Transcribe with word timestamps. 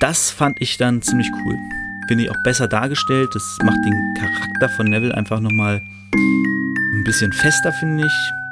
das 0.00 0.30
fand 0.30 0.60
ich 0.60 0.76
dann 0.76 1.02
ziemlich 1.02 1.30
cool. 1.44 1.56
Finde 2.08 2.24
ich 2.24 2.30
auch 2.30 2.42
besser 2.44 2.68
dargestellt. 2.68 3.34
Das 3.34 3.58
macht 3.62 3.78
den 3.84 4.14
Charakter 4.14 4.68
von 4.68 4.86
Neville 4.86 5.14
einfach 5.14 5.40
nochmal 5.40 5.82
ein 6.94 7.04
bisschen 7.04 7.32
fester, 7.32 7.72
finde 7.72 8.06
ich. 8.06 8.45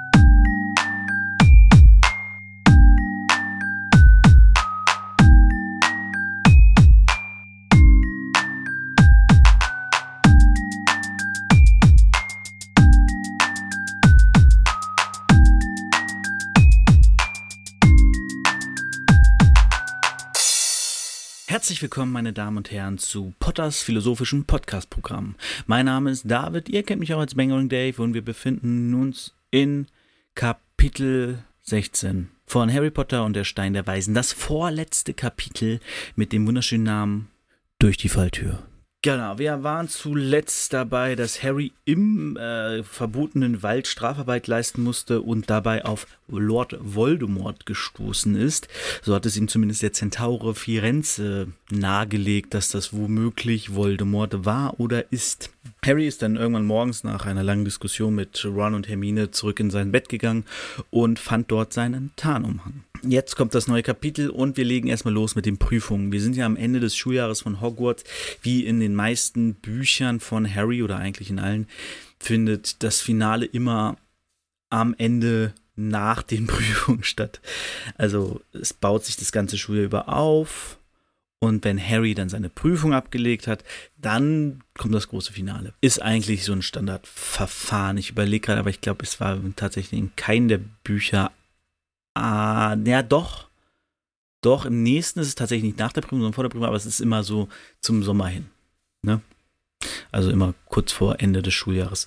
Herzlich 21.64 21.80
willkommen, 21.80 22.12
meine 22.12 22.34
Damen 22.34 22.58
und 22.58 22.70
Herren, 22.70 22.98
zu 22.98 23.32
Potters 23.40 23.80
philosophischen 23.80 24.44
Podcast-Programm. 24.44 25.34
Mein 25.66 25.86
Name 25.86 26.10
ist 26.10 26.30
David, 26.30 26.68
ihr 26.68 26.82
kennt 26.82 27.00
mich 27.00 27.14
auch 27.14 27.20
als 27.20 27.36
Bangering 27.36 27.70
Dave 27.70 28.02
und 28.02 28.12
wir 28.12 28.20
befinden 28.20 28.92
uns 28.92 29.34
in 29.50 29.86
Kapitel 30.34 31.42
16 31.62 32.28
von 32.44 32.70
Harry 32.70 32.90
Potter 32.90 33.24
und 33.24 33.32
der 33.32 33.44
Stein 33.44 33.72
der 33.72 33.86
Weisen. 33.86 34.12
Das 34.12 34.34
vorletzte 34.34 35.14
Kapitel 35.14 35.80
mit 36.16 36.34
dem 36.34 36.46
wunderschönen 36.46 36.84
Namen 36.84 37.30
Durch 37.78 37.96
die 37.96 38.10
Falltür. 38.10 38.62
Genau, 39.04 39.38
wir 39.38 39.62
waren 39.62 39.86
zuletzt 39.86 40.72
dabei, 40.72 41.14
dass 41.14 41.42
Harry 41.42 41.72
im 41.84 42.38
äh, 42.38 42.82
verbotenen 42.84 43.62
Wald 43.62 43.86
Strafarbeit 43.86 44.46
leisten 44.46 44.82
musste 44.82 45.20
und 45.20 45.50
dabei 45.50 45.84
auf 45.84 46.06
Lord 46.26 46.78
Voldemort 46.80 47.66
gestoßen 47.66 48.34
ist. 48.34 48.66
So 49.02 49.14
hat 49.14 49.26
es 49.26 49.36
ihm 49.36 49.46
zumindest 49.46 49.82
der 49.82 49.92
Zentaure 49.92 50.54
Firenze 50.54 51.48
nahegelegt, 51.70 52.54
dass 52.54 52.70
das 52.70 52.94
womöglich 52.94 53.74
Voldemort 53.74 54.46
war 54.46 54.80
oder 54.80 55.12
ist. 55.12 55.50
Harry 55.84 56.06
ist 56.06 56.22
dann 56.22 56.36
irgendwann 56.36 56.64
morgens 56.64 57.04
nach 57.04 57.26
einer 57.26 57.42
langen 57.42 57.64
Diskussion 57.64 58.14
mit 58.14 58.44
Ron 58.44 58.74
und 58.74 58.88
Hermine 58.88 59.30
zurück 59.30 59.60
in 59.60 59.70
sein 59.70 59.92
Bett 59.92 60.08
gegangen 60.08 60.44
und 60.90 61.18
fand 61.18 61.50
dort 61.50 61.72
seinen 61.72 62.12
Tarnumhang. 62.16 62.84
Jetzt 63.02 63.36
kommt 63.36 63.54
das 63.54 63.68
neue 63.68 63.82
Kapitel 63.82 64.30
und 64.30 64.56
wir 64.56 64.64
legen 64.64 64.88
erstmal 64.88 65.12
los 65.12 65.34
mit 65.34 65.44
den 65.44 65.58
Prüfungen. 65.58 66.10
Wir 66.10 66.22
sind 66.22 66.36
ja 66.36 66.46
am 66.46 66.56
Ende 66.56 66.80
des 66.80 66.96
Schuljahres 66.96 67.42
von 67.42 67.60
Hogwarts. 67.60 68.04
Wie 68.40 68.64
in 68.64 68.80
den 68.80 68.94
meisten 68.94 69.54
Büchern 69.54 70.20
von 70.20 70.52
Harry 70.52 70.82
oder 70.82 70.96
eigentlich 70.96 71.28
in 71.28 71.38
allen, 71.38 71.66
findet 72.18 72.82
das 72.82 73.00
Finale 73.02 73.44
immer 73.44 73.96
am 74.70 74.94
Ende 74.96 75.52
nach 75.76 76.22
den 76.22 76.46
Prüfungen 76.48 77.04
statt. 77.04 77.40
Also 77.96 78.40
es 78.52 78.72
baut 78.72 79.04
sich 79.04 79.16
das 79.16 79.32
ganze 79.32 79.58
Schuljahr 79.58 79.84
über 79.84 80.08
auf. 80.08 80.78
Und 81.44 81.64
wenn 81.64 81.78
Harry 81.78 82.14
dann 82.14 82.28
seine 82.28 82.48
Prüfung 82.48 82.94
abgelegt 82.94 83.46
hat, 83.46 83.64
dann 83.96 84.62
kommt 84.78 84.94
das 84.94 85.08
große 85.08 85.32
Finale. 85.32 85.74
Ist 85.80 86.00
eigentlich 86.00 86.44
so 86.44 86.52
ein 86.52 86.62
Standardverfahren. 86.62 87.98
Ich 87.98 88.10
überlege 88.10 88.46
gerade, 88.46 88.60
aber 88.60 88.70
ich 88.70 88.80
glaube, 88.80 89.04
es 89.04 89.20
war 89.20 89.38
tatsächlich 89.56 89.98
in 90.00 90.16
keinem 90.16 90.48
der 90.48 90.60
Bücher 90.84 91.30
Ah, 92.14 92.76
ja, 92.84 93.02
doch. 93.02 93.48
Doch, 94.40 94.66
im 94.66 94.82
nächsten 94.82 95.20
ist 95.20 95.28
es 95.28 95.34
tatsächlich 95.34 95.64
nicht 95.64 95.78
nach 95.78 95.92
der 95.92 96.02
Prüfung, 96.02 96.18
sondern 96.18 96.34
vor 96.34 96.44
der 96.44 96.50
Prüfung, 96.50 96.66
aber 96.66 96.76
es 96.76 96.86
ist 96.86 97.00
immer 97.00 97.24
so 97.24 97.48
zum 97.80 98.02
Sommer 98.02 98.28
hin. 98.28 98.46
Ne? 99.02 99.20
Also 100.12 100.30
immer 100.30 100.54
kurz 100.66 100.92
vor 100.92 101.20
Ende 101.20 101.42
des 101.42 101.54
Schuljahres. 101.54 102.06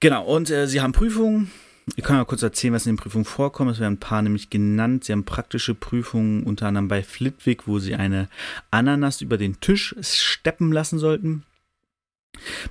Genau, 0.00 0.24
und 0.24 0.50
äh, 0.50 0.66
sie 0.66 0.80
haben 0.80 0.92
Prüfungen. 0.92 1.50
Ich 1.96 2.04
kann 2.04 2.16
mal 2.16 2.24
kurz 2.24 2.42
erzählen, 2.42 2.74
was 2.74 2.86
in 2.86 2.92
den 2.92 2.98
Prüfungen 2.98 3.24
vorkommt. 3.24 3.70
Es 3.70 3.80
werden 3.80 3.94
ein 3.94 4.00
paar 4.00 4.22
nämlich 4.22 4.50
genannt. 4.50 5.04
Sie 5.04 5.12
haben 5.12 5.24
praktische 5.24 5.74
Prüfungen, 5.74 6.42
unter 6.44 6.66
anderem 6.66 6.88
bei 6.88 7.02
Flitwick, 7.02 7.66
wo 7.66 7.78
sie 7.78 7.94
eine 7.94 8.28
Ananas 8.70 9.20
über 9.20 9.36
den 9.36 9.60
Tisch 9.60 9.94
steppen 10.00 10.72
lassen 10.72 10.98
sollten. 10.98 11.44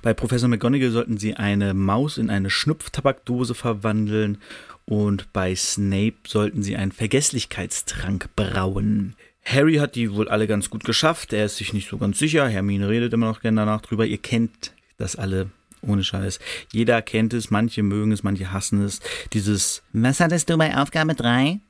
Bei 0.02 0.14
Professor 0.14 0.48
McGonagall 0.48 0.90
sollten 0.90 1.18
sie 1.18 1.34
eine 1.34 1.74
Maus 1.74 2.16
in 2.16 2.30
eine 2.30 2.48
Schnupftabakdose 2.48 3.54
verwandeln 3.54 4.38
und 4.86 5.32
bei 5.32 5.54
Snape 5.54 6.16
sollten 6.26 6.62
sie 6.62 6.76
einen 6.76 6.92
Vergesslichkeitstrank 6.92 8.30
brauen. 8.34 9.14
Harry 9.44 9.76
hat 9.76 9.94
die 9.94 10.12
wohl 10.12 10.28
alle 10.28 10.46
ganz 10.46 10.70
gut 10.70 10.84
geschafft. 10.84 11.32
Er 11.32 11.46
ist 11.46 11.56
sich 11.56 11.72
nicht 11.72 11.88
so 11.88 11.98
ganz 11.98 12.18
sicher. 12.18 12.48
Hermine 12.48 12.88
redet 12.88 13.12
immer 13.12 13.26
noch 13.26 13.40
gerne 13.40 13.60
danach 13.60 13.80
drüber. 13.80 14.06
Ihr 14.06 14.18
kennt 14.18 14.72
das 14.96 15.16
alle 15.16 15.50
ohne 15.82 16.04
Scheiß. 16.04 16.38
Jeder 16.72 17.02
kennt 17.02 17.34
es, 17.34 17.50
manche 17.50 17.82
mögen 17.82 18.12
es, 18.12 18.22
manche 18.22 18.52
hassen 18.52 18.82
es. 18.82 19.00
Dieses 19.32 19.82
Was 19.92 20.20
hattest 20.20 20.50
du 20.50 20.56
bei 20.56 20.76
Aufgabe 20.76 21.14
3? 21.14 21.60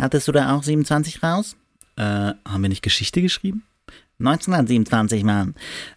Hattest 0.00 0.28
du 0.28 0.32
da 0.32 0.54
auch 0.54 0.62
27 0.62 1.22
raus? 1.22 1.56
Äh, 1.96 2.02
haben 2.02 2.62
wir 2.62 2.68
nicht 2.68 2.82
Geschichte 2.82 3.22
geschrieben? 3.22 3.64
1927, 4.18 5.24
Mann. 5.24 5.54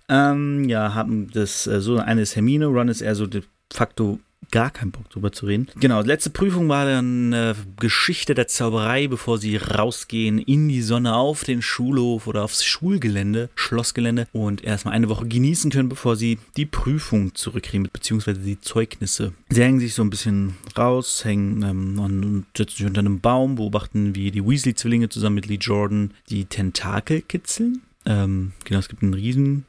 Ähm, 0.09 0.67
ja, 0.67 0.93
haben 0.93 1.29
das 1.31 1.67
äh, 1.67 1.79
so 1.79 1.97
eine 1.97 2.21
ist 2.21 2.35
Hermine, 2.35 2.65
Ron 2.67 2.89
ist 2.89 3.01
eher 3.01 3.15
so 3.15 3.27
de 3.27 3.43
facto 3.71 4.19
gar 4.51 4.72
keinen 4.72 4.91
Bock 4.91 5.09
drüber 5.09 5.31
zu 5.31 5.45
reden. 5.45 5.67
Genau, 5.79 6.01
letzte 6.01 6.29
Prüfung 6.29 6.69
war 6.69 6.85
dann 6.85 7.33
äh, 7.33 7.53
Geschichte 7.79 8.33
der 8.33 8.47
Zauberei, 8.47 9.07
bevor 9.07 9.38
sie 9.38 9.57
rausgehen 9.57 10.39
in 10.39 10.69
die 10.69 10.81
Sonne 10.81 11.16
auf 11.16 11.44
den 11.44 11.61
Schulhof 11.61 12.27
oder 12.27 12.44
aufs 12.44 12.66
Schulgelände, 12.66 13.50
Schlossgelände 13.55 14.27
und 14.31 14.63
erstmal 14.63 14.95
eine 14.95 15.09
Woche 15.09 15.27
genießen 15.27 15.72
können, 15.72 15.89
bevor 15.89 16.16
sie 16.16 16.39
die 16.57 16.66
Prüfung 16.66 17.35
zurückkriegen, 17.35 17.88
beziehungsweise 17.91 18.39
die 18.39 18.59
Zeugnisse. 18.59 19.33
Sie 19.50 19.61
hängen 19.61 19.79
sich 19.79 19.94
so 19.94 20.01
ein 20.01 20.09
bisschen 20.09 20.56
raus, 20.77 21.23
hängen 21.25 21.61
ähm, 21.63 22.00
und 22.00 22.45
setzen 22.56 22.77
sich 22.77 22.85
unter 22.85 23.00
einem 23.00 23.19
Baum, 23.19 23.56
beobachten, 23.56 24.16
wie 24.16 24.31
die 24.31 24.44
Weasley-Zwillinge 24.44 25.09
zusammen 25.09 25.35
mit 25.35 25.47
Lee 25.47 25.57
Jordan 25.59 26.13
die 26.29 26.45
Tentakel 26.45 27.21
kitzeln. 27.21 27.81
Ähm, 28.06 28.53
genau, 28.63 28.79
es 28.79 28.89
gibt 28.89 29.03
einen 29.03 29.13
riesen, 29.13 29.66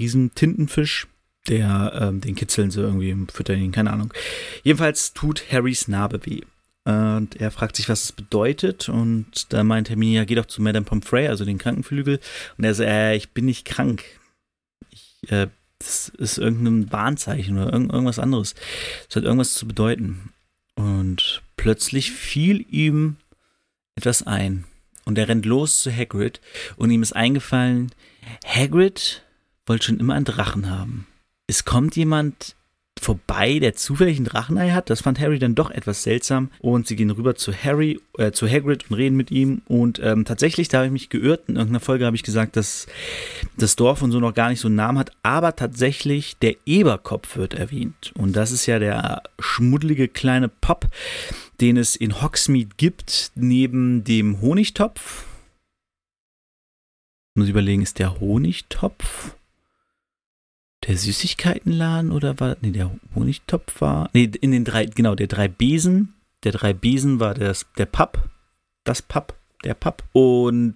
riesen 0.00 0.34
Tintenfisch, 0.34 1.06
der, 1.48 1.98
ähm, 2.00 2.20
den 2.20 2.34
kitzeln 2.34 2.70
sie 2.70 2.80
irgendwie, 2.80 3.16
füttern 3.32 3.60
ihn, 3.60 3.72
keine 3.72 3.92
Ahnung. 3.92 4.12
Jedenfalls 4.62 5.12
tut 5.14 5.50
Harrys 5.50 5.88
Narbe 5.88 6.24
weh. 6.26 6.42
Und 6.84 7.36
er 7.36 7.50
fragt 7.50 7.76
sich, 7.76 7.88
was 7.88 8.04
es 8.04 8.12
bedeutet. 8.12 8.88
Und 8.88 9.52
da 9.52 9.64
meint 9.64 9.90
Hermine, 9.90 10.16
ja, 10.16 10.24
geh 10.24 10.34
doch 10.34 10.46
zu 10.46 10.62
Madame 10.62 10.86
Pomfrey, 10.86 11.28
also 11.28 11.44
den 11.44 11.58
Krankenflügel. 11.58 12.20
Und 12.56 12.64
er 12.64 12.74
sagt, 12.74 12.88
äh, 12.88 13.14
ich 13.16 13.30
bin 13.30 13.44
nicht 13.44 13.64
krank. 13.64 14.04
Ich, 14.90 15.18
äh, 15.30 15.48
das 15.78 16.10
ist 16.10 16.38
irgendein 16.38 16.92
Warnzeichen 16.92 17.58
oder 17.58 17.72
irgend, 17.72 17.92
irgendwas 17.92 18.18
anderes. 18.18 18.54
Das 19.08 19.16
hat 19.16 19.24
irgendwas 19.24 19.54
zu 19.54 19.66
bedeuten. 19.66 20.32
Und 20.74 21.42
plötzlich 21.56 22.12
fiel 22.12 22.64
ihm 22.70 23.16
etwas 23.94 24.22
ein. 24.22 24.64
Und 25.04 25.18
er 25.18 25.28
rennt 25.28 25.46
los 25.46 25.82
zu 25.82 25.94
Hagrid. 25.94 26.40
Und 26.76 26.90
ihm 26.90 27.02
ist 27.02 27.14
eingefallen, 27.14 27.92
Hagrid 28.44 29.22
wollte 29.66 29.86
schon 29.86 30.00
immer 30.00 30.14
einen 30.14 30.24
Drachen 30.24 30.70
haben 30.70 31.06
es 31.50 31.64
kommt 31.64 31.96
jemand 31.96 32.54
vorbei, 33.00 33.58
der 33.58 33.74
zufällig 33.74 34.18
ein 34.18 34.24
Drachenei 34.24 34.70
hat. 34.70 34.88
Das 34.88 35.00
fand 35.00 35.18
Harry 35.18 35.38
dann 35.40 35.56
doch 35.56 35.70
etwas 35.70 36.04
seltsam. 36.04 36.50
Und 36.60 36.86
sie 36.86 36.94
gehen 36.94 37.10
rüber 37.10 37.34
zu 37.34 37.52
Harry, 37.52 37.98
äh, 38.18 38.30
zu 38.30 38.46
Hagrid 38.46 38.88
und 38.88 38.96
reden 38.96 39.16
mit 39.16 39.32
ihm. 39.32 39.62
Und 39.66 39.98
ähm, 40.00 40.24
tatsächlich, 40.24 40.68
da 40.68 40.78
habe 40.78 40.86
ich 40.86 40.92
mich 40.92 41.08
geirrt. 41.08 41.48
In 41.48 41.56
irgendeiner 41.56 41.80
Folge 41.80 42.06
habe 42.06 42.14
ich 42.14 42.22
gesagt, 42.22 42.54
dass 42.54 42.86
das 43.56 43.74
Dorf 43.74 44.02
und 44.02 44.12
so 44.12 44.20
noch 44.20 44.34
gar 44.34 44.50
nicht 44.50 44.60
so 44.60 44.68
einen 44.68 44.76
Namen 44.76 44.98
hat. 44.98 45.10
Aber 45.24 45.56
tatsächlich, 45.56 46.36
der 46.38 46.54
Eberkopf 46.66 47.36
wird 47.36 47.54
erwähnt. 47.54 48.12
Und 48.16 48.36
das 48.36 48.52
ist 48.52 48.66
ja 48.66 48.78
der 48.78 49.22
schmuddelige 49.40 50.06
kleine 50.06 50.48
Pop, 50.48 50.86
den 51.60 51.78
es 51.78 51.96
in 51.96 52.22
Hogsmeade 52.22 52.76
gibt, 52.76 53.32
neben 53.34 54.04
dem 54.04 54.40
Honigtopf. 54.40 55.24
Ich 57.34 57.40
muss 57.40 57.48
überlegen, 57.48 57.82
ist 57.82 57.98
der 57.98 58.20
Honigtopf? 58.20 59.34
Der 60.86 60.96
Süßigkeitenladen 60.96 62.10
oder 62.10 62.40
war, 62.40 62.56
nee, 62.60 62.70
der 62.70 62.90
Honigtopf 63.14 63.80
war, 63.80 64.10
nee, 64.12 64.30
in 64.40 64.52
den 64.52 64.64
drei, 64.64 64.86
genau, 64.86 65.14
der 65.14 65.26
drei 65.26 65.48
Besen, 65.48 66.14
der 66.44 66.52
drei 66.52 66.72
Besen 66.72 67.20
war 67.20 67.34
das, 67.34 67.66
der 67.76 67.86
Papp, 67.86 68.28
das 68.84 69.02
Papp, 69.02 69.34
der 69.64 69.74
Papp 69.74 70.04
und 70.12 70.74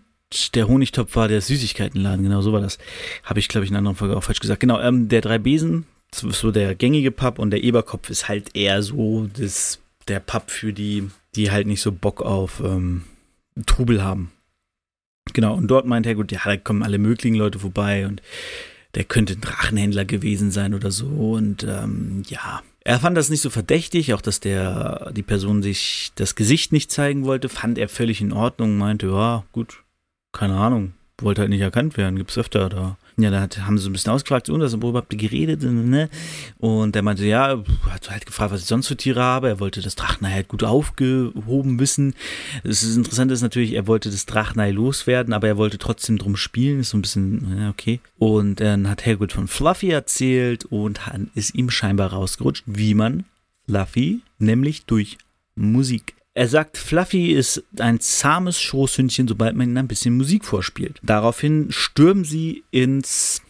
der 0.55 0.69
Honigtopf 0.69 1.15
war 1.17 1.29
der 1.29 1.41
Süßigkeitenladen, 1.41 2.25
genau 2.25 2.43
so 2.43 2.53
war 2.53 2.61
das. 2.61 2.79
Habe 3.23 3.39
ich, 3.39 3.49
glaube 3.49 3.65
ich, 3.65 3.71
in 3.71 3.77
einer 3.77 3.81
anderen 3.81 3.97
Folge 3.97 4.17
auch 4.17 4.25
falsch 4.25 4.41
gesagt. 4.41 4.61
Genau, 4.61 4.81
ähm, 4.81 5.09
der 5.09 5.21
drei 5.21 5.39
Besen, 5.39 5.87
so 6.13 6.51
der 6.51 6.75
gängige 6.75 7.11
Papp 7.11 7.39
und 7.39 7.51
der 7.51 7.63
Eberkopf 7.63 8.11
ist 8.11 8.29
halt 8.29 8.57
eher 8.57 8.83
so 8.83 9.29
das, 9.39 9.81
der 10.09 10.21
Papp 10.21 10.51
für 10.51 10.73
die, 10.73 11.09
die 11.35 11.51
halt 11.51 11.67
nicht 11.67 11.81
so 11.81 11.93
Bock 11.93 12.21
auf 12.21 12.61
ähm, 12.61 13.05
Trubel 13.67 14.03
haben. 14.03 14.33
Genau, 15.33 15.55
und 15.55 15.69
dort 15.69 15.87
meint 15.87 16.07
er, 16.07 16.15
gut, 16.15 16.33
ja, 16.33 16.41
da 16.45 16.57
kommen 16.57 16.83
alle 16.83 16.99
möglichen 16.99 17.37
Leute 17.37 17.59
vorbei 17.59 18.07
und 18.07 18.21
der 18.95 19.05
könnte 19.05 19.35
ein 19.35 19.41
Drachenhändler 19.41 20.05
gewesen 20.05 20.51
sein 20.51 20.75
oder 20.75 20.91
so. 20.91 21.07
Und 21.07 21.65
ähm, 21.65 22.23
ja, 22.29 22.63
er 22.85 23.01
fand 23.01 23.17
das 23.17 23.31
nicht 23.31 23.41
so 23.41 23.51
verdächtig, 23.51 24.15
auch 24.15 24.21
dass 24.21 24.41
der 24.41 25.11
die 25.13 25.23
Person 25.23 25.63
sich 25.63 26.13
das 26.15 26.35
Gesicht 26.35 26.73
nicht 26.73 26.91
zeigen 26.93 27.25
wollte, 27.25 27.49
fand 27.49 27.79
er 27.79 27.89
völlig 27.89 28.21
in 28.21 28.33
Ordnung, 28.33 28.77
meinte, 28.77 29.07
ja, 29.07 29.45
gut, 29.53 29.83
keine 30.33 30.57
Ahnung, 30.57 30.93
wollte 31.19 31.41
halt 31.41 31.51
nicht 31.51 31.61
erkannt 31.61 31.97
werden, 31.97 32.17
gibt's 32.17 32.39
öfter 32.39 32.69
da. 32.69 32.97
Ja, 33.17 33.31
da 33.31 33.49
haben 33.67 33.79
sie 33.79 33.85
so 33.85 33.91
ein 33.91 33.93
bisschen 33.93 34.13
ausgefragt, 34.13 34.49
und 34.49 34.61
was 34.61 34.81
worüber 34.81 34.99
habt 34.99 35.13
ihr 35.13 35.19
geredet? 35.19 35.63
Ne? 35.63 36.09
Und 36.59 36.95
der 36.95 37.03
meinte, 37.03 37.25
ja, 37.25 37.63
hat 37.89 38.11
halt 38.11 38.27
gefragt, 38.27 38.53
was 38.53 38.63
ich 38.63 38.67
sonst 38.67 38.89
für 38.89 38.97
Tiere 38.97 39.23
habe. 39.23 39.49
Er 39.49 39.61
wollte 39.61 39.83
das 39.83 39.95
Drachenei 39.95 40.33
halt 40.33 40.49
gut 40.49 40.65
aufgehoben 40.65 41.79
wissen. 41.79 42.15
Das 42.65 42.83
ist 42.83 42.97
interessant 42.97 43.31
ist 43.31 43.43
natürlich, 43.43 43.73
er 43.75 43.87
wollte 43.87 44.11
das 44.11 44.27
Drachenei 44.27 44.71
loswerden, 44.71 45.33
aber 45.33 45.47
er 45.49 45.57
wollte 45.57 45.79
trotzdem 45.79 46.19
drum 46.19 46.37
spielen. 46.37 46.81
Ist 46.81 46.91
so 46.91 46.99
ein 46.99 47.03
bisschen, 47.03 47.59
ja, 47.59 47.71
okay. 47.71 48.01
Und 48.19 48.61
dann 48.61 48.89
hat 48.89 49.07
Hagrid 49.07 49.33
von 49.33 49.49
Fluffy 49.49 49.91
erzählt 49.91 50.65
und 50.65 51.01
ist 51.35 51.55
ihm 51.55 51.71
scheinbar 51.71 52.13
rausgerutscht, 52.13 52.65
wie 52.67 52.95
man 52.95 53.25
Fluffy, 53.67 54.21
nämlich 54.39 54.87
durch 54.87 55.19
Musik 55.55 56.15
er 56.35 56.49
sagt, 56.49 56.77
Fluffy 56.77 57.33
ist 57.33 57.63
ein 57.79 58.01
zahmes 58.01 58.61
Schoßhündchen, 58.61 59.29
sobald 59.29 59.55
man 59.55 59.71
ihm 59.71 59.77
ein 59.77 59.89
bisschen 59.89 60.17
Musik 60.17 60.45
vorspielt. 60.45 60.99
Daraufhin 61.03 61.69
stürmen 61.71 62.25
sie 62.25 62.65
ins 62.73 63.41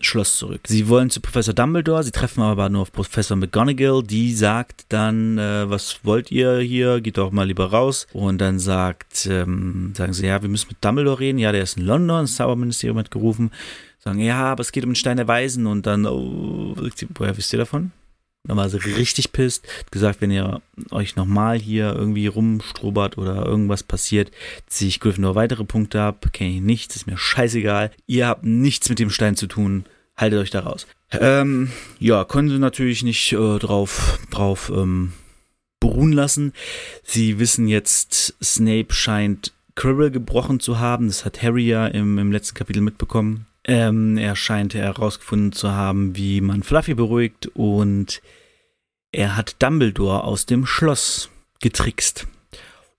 Schloss 0.00 0.36
zurück. 0.38 0.62
Sie 0.66 0.88
wollen 0.88 1.10
zu 1.10 1.20
Professor 1.20 1.54
Dumbledore, 1.54 2.02
sie 2.02 2.10
treffen 2.10 2.42
aber 2.42 2.68
nur 2.68 2.82
auf 2.82 2.92
Professor 2.92 3.36
McGonagall, 3.36 4.02
die 4.02 4.34
sagt 4.34 4.86
dann, 4.88 5.38
äh, 5.38 5.68
was 5.70 6.00
wollt 6.04 6.32
ihr 6.32 6.58
hier, 6.58 7.00
geht 7.00 7.18
doch 7.18 7.30
mal 7.30 7.46
lieber 7.46 7.66
raus. 7.66 8.06
Und 8.12 8.38
dann 8.38 8.58
sagt, 8.58 9.26
ähm, 9.30 9.92
sagen 9.94 10.14
sie, 10.14 10.26
ja, 10.26 10.42
wir 10.42 10.48
müssen 10.48 10.68
mit 10.70 10.84
Dumbledore 10.84 11.20
reden, 11.20 11.38
ja, 11.38 11.52
der 11.52 11.62
ist 11.62 11.76
in 11.76 11.84
London, 11.84 12.22
das 12.22 12.36
Zauberministerium 12.36 12.98
hat 12.98 13.10
gerufen. 13.10 13.50
Sagen, 13.98 14.18
ja, 14.18 14.44
aber 14.44 14.62
es 14.62 14.72
geht 14.72 14.84
um 14.84 14.90
den 14.90 14.96
Stein 14.96 15.16
der 15.18 15.28
Weisen 15.28 15.66
und 15.66 15.86
dann, 15.86 16.06
oh, 16.06 16.74
woher 17.14 17.36
wisst 17.36 17.52
ihr 17.52 17.58
davon? 17.58 17.92
Dann 18.46 18.58
war 18.58 18.68
sie 18.68 18.76
richtig 18.76 19.32
pisst, 19.32 19.66
hat 19.78 19.90
gesagt, 19.90 20.20
wenn 20.20 20.30
ihr 20.30 20.60
euch 20.90 21.16
nochmal 21.16 21.58
hier 21.58 21.94
irgendwie 21.94 22.26
rumstrobert 22.26 23.16
oder 23.16 23.46
irgendwas 23.46 23.82
passiert, 23.82 24.30
ziehe 24.66 24.88
ich 24.88 25.00
Gryffindor 25.00 25.34
weitere 25.34 25.64
Punkte 25.64 26.02
ab, 26.02 26.28
kenne 26.32 26.56
ich 26.56 26.60
nichts, 26.60 26.94
ist 26.94 27.06
mir 27.06 27.16
scheißegal. 27.16 27.90
Ihr 28.06 28.26
habt 28.26 28.44
nichts 28.44 28.90
mit 28.90 28.98
dem 28.98 29.08
Stein 29.08 29.34
zu 29.34 29.46
tun, 29.46 29.86
haltet 30.14 30.40
euch 30.40 30.50
da 30.50 30.60
raus. 30.60 30.86
Ähm, 31.12 31.70
ja, 31.98 32.24
können 32.24 32.50
sie 32.50 32.58
natürlich 32.58 33.02
nicht 33.02 33.32
äh, 33.32 33.58
drauf, 33.58 34.18
drauf 34.30 34.70
ähm, 34.74 35.12
beruhen 35.80 36.12
lassen. 36.12 36.52
Sie 37.02 37.38
wissen 37.38 37.66
jetzt, 37.66 38.34
Snape 38.42 38.92
scheint 38.92 39.54
Quirrell 39.74 40.10
gebrochen 40.10 40.60
zu 40.60 40.78
haben. 40.78 41.06
Das 41.06 41.24
hat 41.24 41.42
Harry 41.42 41.66
ja 41.66 41.86
im, 41.86 42.18
im 42.18 42.30
letzten 42.30 42.54
Kapitel 42.56 42.82
mitbekommen. 42.82 43.46
Ähm, 43.66 44.18
er 44.18 44.36
scheint 44.36 44.74
herausgefunden 44.74 45.52
zu 45.52 45.72
haben, 45.72 46.16
wie 46.16 46.40
man 46.40 46.62
Fluffy 46.62 46.94
beruhigt 46.94 47.48
und 47.54 48.20
er 49.10 49.36
hat 49.36 49.62
Dumbledore 49.62 50.24
aus 50.24 50.44
dem 50.44 50.66
Schloss 50.66 51.30
getrickst. 51.60 52.26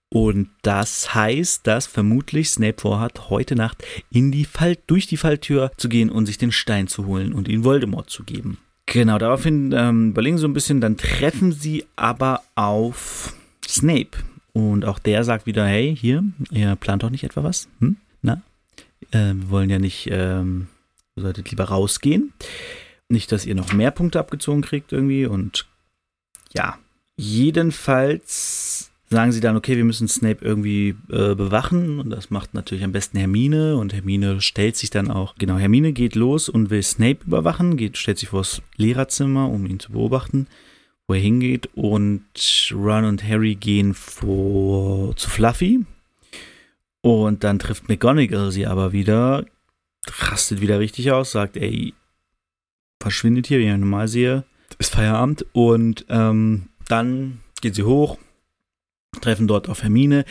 Und 0.09 0.49
das 0.61 1.13
heißt, 1.13 1.67
dass 1.67 1.87
vermutlich 1.87 2.49
Snape 2.49 2.79
vorhat, 2.79 3.29
heute 3.29 3.55
Nacht 3.55 3.83
in 4.11 4.31
die 4.31 4.45
Fall 4.45 4.77
durch 4.87 5.07
die 5.07 5.17
Falltür 5.17 5.71
zu 5.77 5.89
gehen 5.89 6.09
und 6.09 6.25
sich 6.25 6.37
den 6.37 6.51
Stein 6.51 6.87
zu 6.87 7.05
holen 7.05 7.33
und 7.33 7.47
ihn 7.47 7.63
Voldemort 7.63 8.09
zu 8.09 8.23
geben. 8.23 8.57
Genau, 8.85 9.17
daraufhin 9.17 9.73
ähm, 9.75 10.11
überlegen 10.11 10.37
sie 10.37 10.41
so 10.41 10.47
ein 10.47 10.53
bisschen, 10.53 10.79
dann 10.79 10.95
treffen 10.95 11.51
sie 11.51 11.85
aber 11.95 12.43
auf 12.55 13.33
Snape. 13.67 14.11
Und 14.53 14.85
auch 14.85 14.99
der 14.99 15.25
sagt 15.25 15.45
wieder, 15.45 15.65
hey, 15.65 15.95
hier, 15.99 16.23
ihr 16.49 16.77
plant 16.77 17.03
doch 17.03 17.09
nicht 17.09 17.25
etwa 17.25 17.43
was? 17.43 17.67
Hm? 17.79 17.97
Äh, 19.11 19.33
wir 19.33 19.49
wollen 19.49 19.69
ja 19.69 19.79
nicht, 19.79 20.09
ähm, 20.11 20.67
ihr 21.15 21.23
solltet 21.23 21.51
lieber 21.51 21.65
rausgehen. 21.65 22.33
Nicht, 23.07 23.31
dass 23.31 23.45
ihr 23.45 23.55
noch 23.55 23.73
mehr 23.73 23.91
Punkte 23.91 24.19
abgezogen 24.19 24.61
kriegt 24.61 24.91
irgendwie. 24.91 25.25
Und 25.25 25.67
ja, 26.53 26.77
jedenfalls 27.17 28.91
sagen 29.09 29.31
sie 29.31 29.39
dann, 29.39 29.55
okay, 29.55 29.77
wir 29.77 29.85
müssen 29.85 30.07
Snape 30.07 30.43
irgendwie 30.43 30.95
äh, 31.09 31.35
bewachen. 31.35 31.99
Und 31.99 32.09
das 32.09 32.29
macht 32.29 32.53
natürlich 32.53 32.83
am 32.83 32.91
besten 32.91 33.17
Hermine. 33.17 33.77
Und 33.77 33.93
Hermine 33.93 34.41
stellt 34.41 34.75
sich 34.75 34.89
dann 34.89 35.11
auch, 35.11 35.35
genau, 35.35 35.57
Hermine 35.57 35.93
geht 35.93 36.15
los 36.15 36.49
und 36.49 36.69
will 36.69 36.83
Snape 36.83 37.19
überwachen, 37.25 37.77
geht, 37.77 37.97
stellt 37.97 38.17
sich 38.17 38.29
vor 38.29 38.41
das 38.41 38.61
Lehrerzimmer, 38.77 39.49
um 39.49 39.65
ihn 39.65 39.79
zu 39.79 39.91
beobachten, 39.91 40.47
wo 41.07 41.13
er 41.13 41.19
hingeht. 41.19 41.69
Und 41.75 42.23
Ron 42.73 43.05
und 43.05 43.23
Harry 43.23 43.55
gehen 43.55 43.93
vor, 43.93 45.15
zu 45.15 45.29
Fluffy, 45.29 45.85
und 47.05 47.43
dann 47.43 47.59
trifft 47.59 47.87
McGonagall 47.87 48.51
sie 48.51 48.65
aber 48.65 48.91
wieder, 48.91 49.45
rastet 50.07 50.59
wieder 50.59 50.79
richtig 50.79 51.11
aus, 51.11 51.33
sagt, 51.33 51.55
ey, 51.55 51.93
verschwindet 52.99 53.45
hier, 53.45 53.59
wie 53.59 53.69
ich 53.69 53.77
normal 53.77 54.07
sehe, 54.07 54.43
ist 54.79 54.95
Feierabend. 54.95 55.45
Und 55.53 56.07
ähm, 56.09 56.69
dann 56.87 57.41
geht 57.61 57.75
sie 57.75 57.83
hoch, 57.83 58.17
treffen 59.21 59.47
dort 59.47 59.69
auf 59.69 59.83
Hermine. 59.83 60.25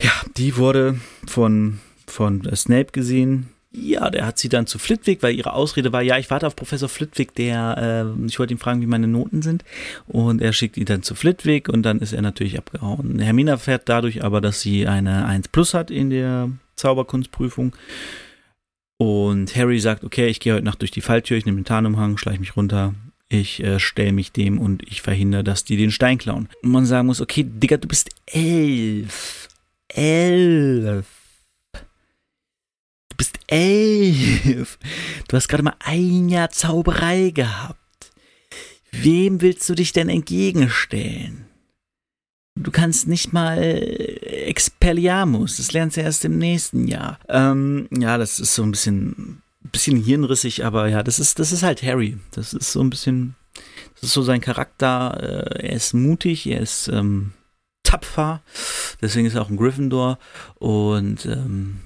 Ja, 0.00 0.12
die 0.38 0.56
wurde 0.56 0.98
von, 1.26 1.78
von 2.06 2.42
Snape 2.56 2.92
gesehen, 2.92 3.50
ja, 3.74 4.10
der 4.10 4.26
hat 4.26 4.38
sie 4.38 4.48
dann 4.48 4.66
zu 4.66 4.78
Flitwick, 4.78 5.22
weil 5.22 5.34
ihre 5.34 5.54
Ausrede 5.54 5.92
war, 5.92 6.02
ja, 6.02 6.18
ich 6.18 6.30
warte 6.30 6.46
auf 6.46 6.56
Professor 6.56 6.88
Flitwick, 6.88 7.34
der, 7.34 8.06
äh, 8.06 8.26
ich 8.26 8.38
wollte 8.38 8.52
ihn 8.52 8.58
fragen, 8.58 8.82
wie 8.82 8.86
meine 8.86 9.08
Noten 9.08 9.40
sind. 9.40 9.64
Und 10.06 10.42
er 10.42 10.52
schickt 10.52 10.76
ihn 10.76 10.84
dann 10.84 11.02
zu 11.02 11.14
Flitwick 11.14 11.68
und 11.68 11.82
dann 11.82 12.00
ist 12.00 12.12
er 12.12 12.22
natürlich 12.22 12.58
abgehauen. 12.58 13.18
Hermine 13.18 13.52
erfährt 13.52 13.88
dadurch 13.88 14.24
aber, 14.24 14.40
dass 14.40 14.60
sie 14.60 14.86
eine 14.86 15.24
1 15.24 15.48
Plus 15.48 15.72
hat 15.72 15.90
in 15.90 16.10
der 16.10 16.50
Zauberkunstprüfung. 16.76 17.74
Und 18.98 19.56
Harry 19.56 19.80
sagt, 19.80 20.04
okay, 20.04 20.28
ich 20.28 20.38
gehe 20.38 20.54
heute 20.54 20.64
Nacht 20.64 20.82
durch 20.82 20.90
die 20.90 21.00
Falltür, 21.00 21.38
ich 21.38 21.46
nehme 21.46 21.58
den 21.58 21.64
Tarnumhang, 21.64 22.18
schleiche 22.18 22.40
mich 22.40 22.56
runter, 22.56 22.94
ich 23.28 23.62
äh, 23.64 23.80
stelle 23.80 24.12
mich 24.12 24.32
dem 24.32 24.58
und 24.58 24.82
ich 24.86 25.00
verhindere, 25.00 25.42
dass 25.42 25.64
die 25.64 25.78
den 25.78 25.90
Stein 25.90 26.18
klauen. 26.18 26.48
Und 26.62 26.70
man 26.70 26.84
sagen 26.84 27.06
muss, 27.06 27.22
okay, 27.22 27.44
Digga, 27.48 27.78
du 27.78 27.88
bist 27.88 28.10
elf. 28.26 29.48
Elf 29.88 31.21
elf. 33.52 34.78
Du 35.28 35.36
hast 35.36 35.48
gerade 35.48 35.62
mal 35.62 35.76
ein 35.80 36.28
Jahr 36.28 36.50
Zauberei 36.50 37.30
gehabt. 37.30 37.78
Wem 38.90 39.40
willst 39.40 39.68
du 39.68 39.74
dich 39.74 39.92
denn 39.92 40.08
entgegenstellen? 40.08 41.46
Du 42.54 42.70
kannst 42.70 43.08
nicht 43.08 43.32
mal 43.32 43.58
Expelliarmus, 43.62 45.56
das 45.56 45.72
lernst 45.72 45.96
du 45.96 46.02
erst 46.02 46.24
im 46.24 46.38
nächsten 46.38 46.86
Jahr. 46.86 47.18
Ähm, 47.28 47.88
ja, 47.90 48.18
das 48.18 48.40
ist 48.40 48.54
so 48.54 48.62
ein 48.62 48.70
bisschen, 48.70 49.42
bisschen 49.70 49.96
hirnrissig, 49.96 50.64
aber 50.64 50.88
ja, 50.88 51.02
das 51.02 51.18
ist, 51.18 51.38
das 51.38 51.52
ist 51.52 51.62
halt 51.62 51.82
Harry. 51.82 52.18
Das 52.32 52.52
ist 52.52 52.72
so 52.72 52.80
ein 52.80 52.90
bisschen, 52.90 53.36
das 53.94 54.04
ist 54.04 54.12
so 54.12 54.22
sein 54.22 54.42
Charakter. 54.42 55.18
Äh, 55.20 55.68
er 55.68 55.76
ist 55.76 55.94
mutig, 55.94 56.46
er 56.46 56.60
ist 56.60 56.88
ähm, 56.88 57.32
tapfer, 57.82 58.42
deswegen 59.00 59.26
ist 59.26 59.34
er 59.34 59.42
auch 59.42 59.50
ein 59.50 59.56
Gryffindor 59.56 60.18
und 60.58 61.24
ähm, 61.26 61.80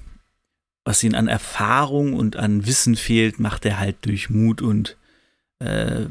was 0.87 1.03
ihm 1.03 1.15
an 1.15 1.27
Erfahrung 1.27 2.13
und 2.13 2.37
an 2.37 2.65
Wissen 2.65 2.95
fehlt, 2.95 3.41
macht 3.41 3.65
er 3.65 3.77
halt 3.77 3.97
durch 4.03 4.29
Mut 4.29 4.61
und 4.61 4.95
äh, 5.59 6.03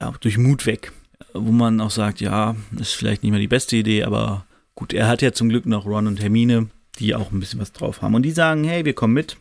ja, 0.00 0.14
durch 0.20 0.38
Mut 0.38 0.66
weg. 0.66 0.92
Wo 1.32 1.50
man 1.50 1.80
auch 1.80 1.90
sagt, 1.90 2.20
ja, 2.20 2.54
ist 2.78 2.94
vielleicht 2.94 3.24
nicht 3.24 3.32
mehr 3.32 3.40
die 3.40 3.48
beste 3.48 3.74
Idee, 3.74 4.04
aber 4.04 4.46
gut, 4.76 4.92
er 4.92 5.08
hat 5.08 5.20
ja 5.20 5.32
zum 5.32 5.48
Glück 5.48 5.66
noch 5.66 5.84
Ron 5.84 6.06
und 6.06 6.22
Hermine, 6.22 6.68
die 7.00 7.16
auch 7.16 7.32
ein 7.32 7.40
bisschen 7.40 7.58
was 7.58 7.72
drauf 7.72 8.02
haben. 8.02 8.14
Und 8.14 8.22
die 8.22 8.30
sagen, 8.30 8.62
hey, 8.62 8.84
wir 8.84 8.92
kommen 8.92 9.14
mit. 9.14 9.36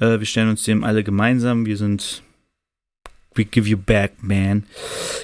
Äh, 0.00 0.20
wir 0.20 0.26
stellen 0.26 0.48
uns 0.48 0.62
dem 0.62 0.82
alle 0.82 1.04
gemeinsam. 1.04 1.66
Wir 1.66 1.76
sind 1.76 2.22
We 3.34 3.44
give 3.44 3.68
you 3.68 3.76
back, 3.76 4.22
man. 4.22 4.64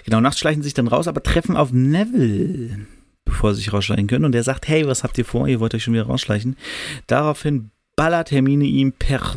Genau, 0.05 0.21
nachts 0.21 0.41
schleichen 0.41 0.63
sich 0.63 0.75
dann 0.75 0.89
raus, 0.89 1.09
aber 1.09 1.23
treffen 1.23 1.57
auf 1.57 1.73
Neville, 1.73 2.81
bevor 3.25 3.55
sie 3.55 3.63
sich 3.63 3.73
rausschleichen 3.73 4.09
können. 4.09 4.27
Und 4.27 4.33
der 4.33 4.43
sagt, 4.43 4.69
hey, 4.69 4.87
was 4.87 5.05
habt 5.05 5.17
ihr 5.17 5.25
vor? 5.25 5.49
Ihr 5.49 5.59
wollt 5.59 5.75
euch 5.75 5.85
schon 5.85 5.95
wieder 5.95 6.05
rausschleichen. 6.05 6.59
Daraufhin 7.07 7.71
ballert 7.97 8.31
Hermine 8.31 8.65
ihm 8.65 8.93
per, 8.93 9.37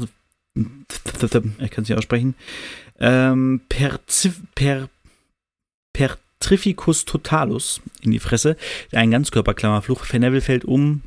ich 0.56 1.72
kann 1.72 1.84
es 1.84 1.90
nicht 1.90 1.98
aussprechen, 1.98 2.36
ähm, 3.00 3.62
per, 3.70 4.00
per, 4.56 4.90
per 5.94 6.18
Trificus 6.40 7.06
totalus 7.06 7.82
in 8.02 8.12
die 8.12 8.20
Fresse. 8.20 8.56
Ein 8.92 9.12
Ganzkörperklammerfluch. 9.12 10.06
Neville 10.14 10.42
fällt 10.42 10.66
um. 10.66 11.02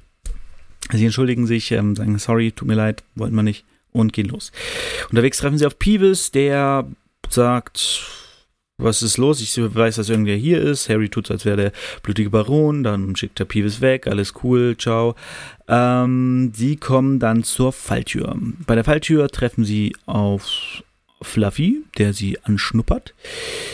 Sie 0.93 1.05
entschuldigen 1.05 1.47
sich, 1.47 1.71
ähm, 1.73 1.97
sagen 1.97 2.19
sorry, 2.19 2.53
tut 2.53 2.67
mir 2.67 2.75
leid, 2.75 3.05
wollten 3.15 3.37
wir 3.37 3.43
nicht 3.43 3.65
und 3.93 4.13
gehen 4.13 4.29
los. 4.29 4.53
Unterwegs 5.11 5.39
treffen 5.39 5.59
sie 5.59 5.67
auf 5.67 5.79
Peeves, 5.79 6.31
der 6.31 6.87
sagt, 7.29 8.03
was 8.79 9.03
ist 9.03 9.19
los? 9.19 9.41
Ich 9.41 9.57
weiß, 9.59 9.97
dass 9.97 10.09
irgendwer 10.09 10.37
hier 10.37 10.61
ist. 10.61 10.89
Harry 10.89 11.09
tut 11.09 11.31
als 11.31 11.45
wäre 11.45 11.57
der 11.57 11.73
blutige 12.03 12.31
Baron. 12.31 12.85
Dann 12.85 13.17
schickt 13.17 13.41
er 13.41 13.47
Peeves 13.47 13.81
weg. 13.81 14.07
Alles 14.07 14.35
cool. 14.43 14.77
Ciao. 14.79 15.17
Ähm, 15.67 16.53
sie 16.55 16.77
kommen 16.77 17.19
dann 17.19 17.43
zur 17.43 17.73
Falltür. 17.73 18.37
Bei 18.67 18.75
der 18.77 18.85
Falltür 18.85 19.29
treffen 19.29 19.65
sie 19.65 19.95
auf 20.07 20.83
Fluffy, 21.21 21.83
der 21.99 22.13
sie 22.13 22.39
anschnuppert. 22.45 23.15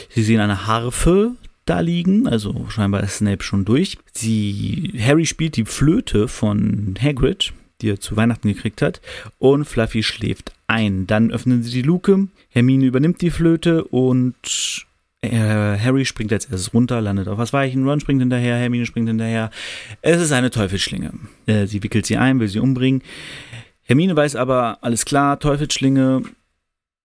Sie 0.08 0.23
sehen 0.23 0.40
eine 0.40 0.66
Harfe 0.66 1.32
da 1.66 1.80
liegen, 1.80 2.26
also 2.26 2.66
scheinbar 2.68 3.02
ist 3.02 3.18
Snape 3.18 3.42
schon 3.42 3.64
durch. 3.64 3.99
Sie, 4.12 4.92
Harry 4.99 5.26
spielt 5.26 5.56
die 5.56 5.64
Flöte 5.64 6.28
von 6.28 6.94
Hagrid, 7.00 7.52
die 7.80 7.90
er 7.90 8.00
zu 8.00 8.16
Weihnachten 8.16 8.49
gekriegt 8.49 8.82
hat, 8.82 9.00
und 9.38 9.64
Fluffy 9.64 10.02
schläft 10.02 10.52
ein. 10.66 11.06
Dann 11.06 11.30
öffnen 11.30 11.62
sie 11.62 11.70
die 11.70 11.82
Luke, 11.82 12.28
Hermine 12.50 12.87
übernimmt 12.87 13.20
die 13.20 13.30
Flöte 13.30 13.84
und 13.84 14.87
Harry 15.31 16.04
springt 16.04 16.33
als 16.33 16.47
erstes 16.47 16.75
runter, 16.75 17.00
landet 17.00 17.28
auf 17.28 17.38
was 17.38 17.52
Weichen, 17.52 17.88
Ron 17.88 18.00
springt 18.00 18.21
hinterher, 18.21 18.57
Hermine 18.57 18.87
springt 18.87 19.09
hinterher. 19.09 19.50
Es 20.02 20.21
ist 20.21 20.33
eine 20.33 20.50
Teufelsschlinge. 20.50 21.12
Äh, 21.47 21.66
sie 21.66 21.83
wickelt 21.83 22.07
sie 22.07 22.16
ein, 22.16 22.40
will 22.40 22.49
sie 22.49 22.59
umbringen. 22.59 23.02
Hermine 23.83 24.16
weiß 24.16 24.37
aber, 24.37 24.78
alles 24.81 25.04
klar, 25.04 25.38
Teufelsschlinge, 25.38 26.23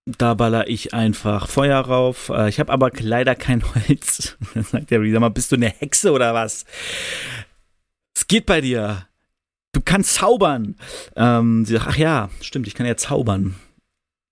Da 0.05 0.33
baller 0.33 0.67
ich 0.67 0.93
einfach 0.93 1.47
Feuer 1.47 1.79
rauf. 1.79 2.29
Äh, 2.29 2.49
ich 2.49 2.59
habe 2.59 2.71
aber 2.71 2.91
leider 2.99 3.35
kein 3.35 3.63
Holz. 3.75 4.37
Dann 4.53 4.63
sagt 4.63 4.91
Harry, 4.91 5.11
sag 5.11 5.19
mal, 5.19 5.29
bist 5.29 5.51
du 5.51 5.55
eine 5.55 5.69
Hexe 5.69 6.11
oder 6.11 6.33
was? 6.33 6.65
Es 8.15 8.27
geht 8.27 8.45
bei 8.45 8.61
dir. 8.61 9.05
Du 9.71 9.81
kannst 9.81 10.15
zaubern. 10.15 10.75
Ähm, 11.15 11.63
sie 11.65 11.73
sagt, 11.73 11.87
ach 11.89 11.97
ja, 11.97 12.29
stimmt, 12.41 12.65
ich 12.67 12.73
kann 12.73 12.87
ja 12.87 12.97
zaubern. 12.97 13.55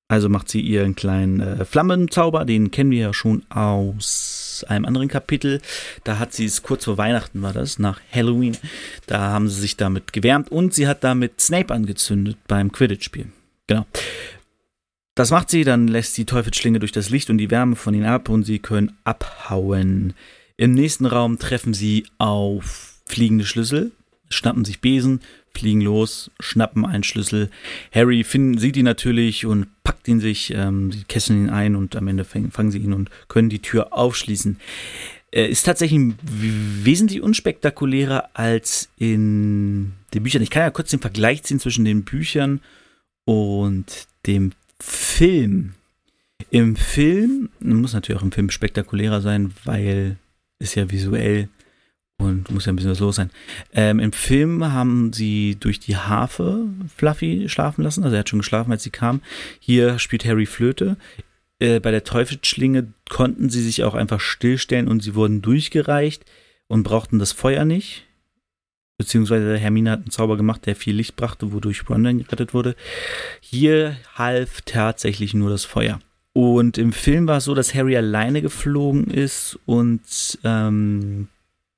Also 0.09 0.29
macht 0.29 0.47
sie 0.47 0.61
ihren 0.61 0.95
kleinen 0.95 1.41
äh, 1.41 1.65
Flammenzauber, 1.65 2.45
den 2.45 2.71
kennen 2.71 2.91
wir 2.91 2.99
ja 2.99 3.13
schon 3.13 3.43
aus 3.49 4.65
einem 4.69 4.85
anderen 4.85 5.09
Kapitel. 5.09 5.61
Da 6.05 6.17
hat 6.17 6.33
sie 6.33 6.45
es 6.45 6.63
kurz 6.63 6.85
vor 6.85 6.97
Weihnachten 6.97 7.41
war 7.41 7.51
das, 7.51 7.77
nach 7.77 7.99
Halloween. 8.11 8.55
Da 9.05 9.19
haben 9.19 9.49
sie 9.49 9.59
sich 9.59 9.75
damit 9.75 10.13
gewärmt 10.13 10.49
und 10.49 10.73
sie 10.73 10.87
hat 10.87 11.03
damit 11.03 11.41
Snape 11.41 11.73
angezündet 11.73 12.37
beim 12.47 12.71
Quidditch-Spiel. 12.71 13.27
Genau. 13.67 13.85
Das 15.13 15.31
macht 15.31 15.49
sie, 15.49 15.63
dann 15.63 15.87
lässt 15.87 16.17
die 16.17 16.25
Teufelsschlinge 16.25 16.79
durch 16.79 16.91
das 16.91 17.09
Licht 17.09 17.29
und 17.29 17.37
die 17.37 17.51
Wärme 17.51 17.75
von 17.75 17.93
ihnen 17.93 18.05
ab 18.05 18.29
und 18.29 18.43
sie 18.43 18.59
können 18.59 18.95
abhauen. 19.03 20.13
Im 20.55 20.73
nächsten 20.73 21.05
Raum 21.05 21.37
treffen 21.37 21.73
sie 21.73 22.05
auf 22.17 23.01
fliegende 23.05 23.45
Schlüssel, 23.45 23.91
schnappen 24.29 24.63
sich 24.63 24.79
Besen, 24.79 25.21
fliegen 25.57 25.81
los, 25.81 26.31
schnappen 26.39 26.85
einen 26.85 27.03
Schlüssel. 27.03 27.49
Harry 27.91 28.23
find, 28.23 28.59
sieht 28.59 28.77
ihn 28.77 28.85
natürlich 28.85 29.45
und 29.45 29.67
packt 29.83 30.07
ihn 30.07 30.19
sich, 30.19 30.53
ähm, 30.53 30.91
sie 30.91 31.03
kesseln 31.03 31.45
ihn 31.45 31.49
ein 31.49 31.75
und 31.75 31.95
am 31.95 32.07
Ende 32.07 32.25
fangen, 32.25 32.51
fangen 32.51 32.71
sie 32.71 32.79
ihn 32.79 32.93
und 32.93 33.09
können 33.27 33.49
die 33.49 33.61
Tür 33.61 33.93
aufschließen. 33.93 34.57
Äh, 35.31 35.47
ist 35.47 35.63
tatsächlich 35.63 36.13
wesentlich 36.23 37.21
unspektakulärer 37.21 38.29
als 38.33 38.89
in 38.97 39.93
den 40.13 40.23
Büchern. 40.23 40.41
Ich 40.41 40.49
kann 40.49 40.63
ja 40.63 40.69
kurz 40.69 40.91
den 40.91 41.01
Vergleich 41.01 41.43
ziehen 41.43 41.59
zwischen 41.59 41.85
den 41.85 42.03
Büchern 42.03 42.61
und 43.25 44.07
dem 44.25 44.51
Film. 44.79 45.73
Im 46.49 46.75
Film, 46.75 47.49
muss 47.59 47.93
natürlich 47.93 48.19
auch 48.19 48.25
im 48.25 48.31
Film 48.31 48.49
spektakulärer 48.49 49.21
sein, 49.21 49.51
weil 49.65 50.17
es 50.59 50.75
ja 50.75 50.89
visuell 50.89 51.49
und 52.17 52.49
muss 52.51 52.65
ja 52.65 52.73
ein 52.73 52.75
bisschen 52.75 52.91
was 52.91 52.99
los 52.99 53.15
sein. 53.15 53.29
Ähm, 53.73 53.99
Im 53.99 54.11
Film 54.11 54.71
haben 54.71 55.13
sie 55.13 55.55
durch 55.59 55.79
die 55.79 55.97
Harfe 55.97 56.65
Fluffy 56.95 57.47
schlafen 57.47 57.83
lassen. 57.83 58.03
Also 58.03 58.15
er 58.15 58.19
hat 58.19 58.29
schon 58.29 58.39
geschlafen, 58.39 58.71
als 58.71 58.83
sie 58.83 58.89
kam. 58.89 59.21
Hier 59.59 59.99
spielt 59.99 60.25
Harry 60.25 60.45
Flöte. 60.45 60.97
Äh, 61.59 61.79
bei 61.79 61.91
der 61.91 62.03
Teufelsschlinge 62.03 62.87
konnten 63.09 63.49
sie 63.49 63.61
sich 63.61 63.83
auch 63.83 63.93
einfach 63.93 64.19
stillstellen 64.19 64.87
und 64.87 65.01
sie 65.01 65.15
wurden 65.15 65.41
durchgereicht 65.41 66.25
und 66.67 66.83
brauchten 66.83 67.19
das 67.19 67.31
Feuer 67.31 67.65
nicht. 67.65 68.03
Beziehungsweise 68.97 69.57
Hermine 69.57 69.91
hat 69.91 69.99
einen 69.99 70.11
Zauber 70.11 70.37
gemacht, 70.37 70.65
der 70.65 70.75
viel 70.75 70.95
Licht 70.95 71.15
brachte, 71.15 71.51
wodurch 71.53 71.87
Ron 71.87 72.03
dann 72.03 72.17
gerettet 72.17 72.55
wurde. 72.55 72.75
Hier 73.41 73.95
half 74.15 74.61
tatsächlich 74.61 75.35
nur 75.35 75.51
das 75.51 75.65
Feuer. 75.65 75.99
Und 76.33 76.79
im 76.79 76.93
Film 76.93 77.27
war 77.27 77.37
es 77.37 77.45
so, 77.45 77.53
dass 77.53 77.75
Harry 77.75 77.95
alleine 77.95 78.41
geflogen 78.41 79.05
ist 79.05 79.59
und 79.65 80.01
ähm, 80.43 81.27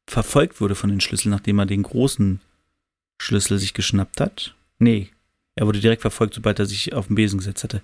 verfolgt 0.09 0.59
wurde 0.59 0.75
von 0.75 0.89
den 0.89 1.01
Schlüsseln, 1.01 1.31
nachdem 1.31 1.59
er 1.59 1.65
den 1.65 1.83
großen 1.83 2.41
Schlüssel 3.19 3.59
sich 3.59 3.73
geschnappt 3.73 4.21
hat. 4.21 4.55
Nee, 4.79 5.09
er 5.55 5.67
wurde 5.67 5.81
direkt 5.81 6.01
verfolgt, 6.01 6.35
sobald 6.35 6.57
er 6.59 6.65
sich 6.65 6.93
auf 6.93 7.07
den 7.07 7.15
Besen 7.15 7.37
gesetzt 7.37 7.65
hatte. 7.65 7.81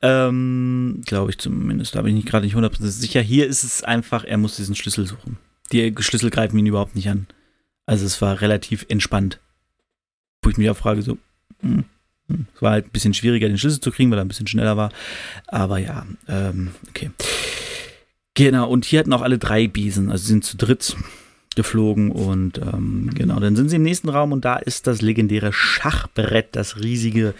Ähm, 0.00 1.02
Glaube 1.04 1.30
ich 1.30 1.38
zumindest. 1.38 1.94
Da 1.94 2.02
bin 2.02 2.16
ich 2.16 2.24
gerade 2.24 2.46
nicht 2.46 2.56
100% 2.56 2.82
sicher. 2.86 3.20
Hier 3.20 3.46
ist 3.46 3.62
es 3.62 3.84
einfach, 3.84 4.24
er 4.24 4.38
muss 4.38 4.56
diesen 4.56 4.74
Schlüssel 4.74 5.06
suchen. 5.06 5.36
Die 5.70 5.94
Schlüssel 5.98 6.30
greifen 6.30 6.58
ihn 6.58 6.66
überhaupt 6.66 6.96
nicht 6.96 7.10
an. 7.10 7.26
Also 7.84 8.06
es 8.06 8.22
war 8.22 8.40
relativ 8.40 8.86
entspannt. 8.88 9.38
Wo 10.42 10.48
ich 10.48 10.56
mich 10.56 10.70
auch 10.70 10.76
frage, 10.76 11.02
so, 11.02 11.18
hm, 11.60 11.84
hm. 12.28 12.46
es 12.54 12.62
war 12.62 12.72
halt 12.72 12.86
ein 12.86 12.92
bisschen 12.92 13.12
schwieriger, 13.12 13.48
den 13.48 13.58
Schlüssel 13.58 13.80
zu 13.80 13.90
kriegen, 13.90 14.10
weil 14.10 14.18
er 14.18 14.24
ein 14.24 14.28
bisschen 14.28 14.46
schneller 14.46 14.78
war. 14.78 14.90
Aber 15.46 15.76
ja, 15.76 16.06
ähm, 16.26 16.70
okay. 16.88 17.10
Genau, 18.32 18.66
und 18.70 18.86
hier 18.86 19.00
hatten 19.00 19.12
auch 19.12 19.20
alle 19.20 19.38
drei 19.38 19.66
Besen, 19.66 20.10
also 20.10 20.26
sind 20.26 20.44
zu 20.44 20.56
dritt 20.56 20.96
geflogen 21.56 22.12
und 22.12 22.58
ähm, 22.58 23.10
genau, 23.14 23.40
dann 23.40 23.56
sind 23.56 23.70
sie 23.70 23.76
im 23.76 23.82
nächsten 23.82 24.08
Raum 24.08 24.32
und 24.32 24.44
da 24.44 24.56
ist 24.56 24.86
das 24.86 25.02
legendäre 25.02 25.52
Schachbrett, 25.52 26.48
das 26.52 26.80
riesige, 26.80 27.34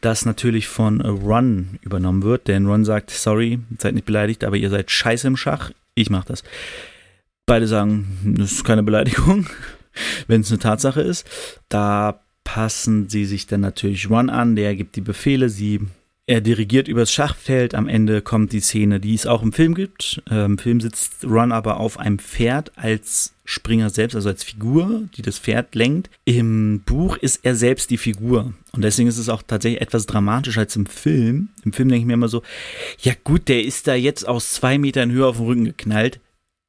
das 0.00 0.24
natürlich 0.24 0.68
von 0.68 1.00
Ron 1.00 1.78
übernommen 1.82 2.22
wird, 2.22 2.46
denn 2.46 2.66
Ron 2.66 2.84
sagt, 2.84 3.10
sorry, 3.10 3.58
seid 3.78 3.94
nicht 3.94 4.06
beleidigt, 4.06 4.44
aber 4.44 4.56
ihr 4.56 4.70
seid 4.70 4.90
scheiße 4.90 5.26
im 5.26 5.36
Schach, 5.36 5.72
ich 5.94 6.10
mach 6.10 6.24
das. 6.24 6.44
Beide 7.44 7.66
sagen, 7.66 8.34
das 8.38 8.52
ist 8.52 8.64
keine 8.64 8.82
Beleidigung, 8.84 9.46
wenn 10.28 10.42
es 10.42 10.50
eine 10.50 10.60
Tatsache 10.60 11.00
ist. 11.00 11.26
Da 11.68 12.20
passen 12.44 13.08
sie 13.08 13.24
sich 13.24 13.46
dann 13.46 13.60
natürlich 13.60 14.08
Ron 14.08 14.30
an, 14.30 14.54
der 14.54 14.76
gibt 14.76 14.94
die 14.94 15.00
Befehle, 15.00 15.48
sie 15.48 15.80
er 16.28 16.40
dirigiert 16.40 16.88
übers 16.88 17.12
Schachfeld. 17.12 17.74
Am 17.74 17.88
Ende 17.88 18.20
kommt 18.20 18.52
die 18.52 18.60
Szene, 18.60 18.98
die 18.98 19.14
es 19.14 19.26
auch 19.26 19.42
im 19.42 19.52
Film 19.52 19.74
gibt. 19.74 20.22
Ähm, 20.28 20.52
Im 20.52 20.58
Film 20.58 20.80
sitzt 20.80 21.24
Ron 21.24 21.52
aber 21.52 21.78
auf 21.78 21.98
einem 21.98 22.18
Pferd 22.18 22.72
als 22.76 23.34
Springer 23.44 23.90
selbst, 23.90 24.16
also 24.16 24.28
als 24.28 24.42
Figur, 24.42 25.08
die 25.16 25.22
das 25.22 25.38
Pferd 25.38 25.76
lenkt. 25.76 26.10
Im 26.24 26.80
Buch 26.84 27.16
ist 27.16 27.40
er 27.44 27.54
selbst 27.54 27.90
die 27.90 27.96
Figur. 27.96 28.52
Und 28.72 28.82
deswegen 28.82 29.08
ist 29.08 29.18
es 29.18 29.28
auch 29.28 29.42
tatsächlich 29.42 29.80
etwas 29.80 30.06
dramatischer 30.06 30.62
als 30.62 30.74
im 30.74 30.86
Film. 30.86 31.50
Im 31.64 31.72
Film 31.72 31.88
denke 31.88 32.00
ich 32.00 32.06
mir 32.06 32.14
immer 32.14 32.28
so, 32.28 32.42
ja 33.00 33.12
gut, 33.22 33.46
der 33.48 33.62
ist 33.62 33.86
da 33.86 33.94
jetzt 33.94 34.26
aus 34.26 34.52
zwei 34.52 34.78
Metern 34.78 35.12
Höhe 35.12 35.26
auf 35.26 35.36
den 35.36 35.46
Rücken 35.46 35.64
geknallt. 35.64 36.18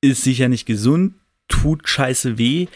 Ist 0.02 0.22
sicher 0.22 0.50
nicht 0.50 0.68
gesund, 0.68 1.16
tut 1.48 1.90
scheiße 1.90 2.38
weh, 2.38 2.68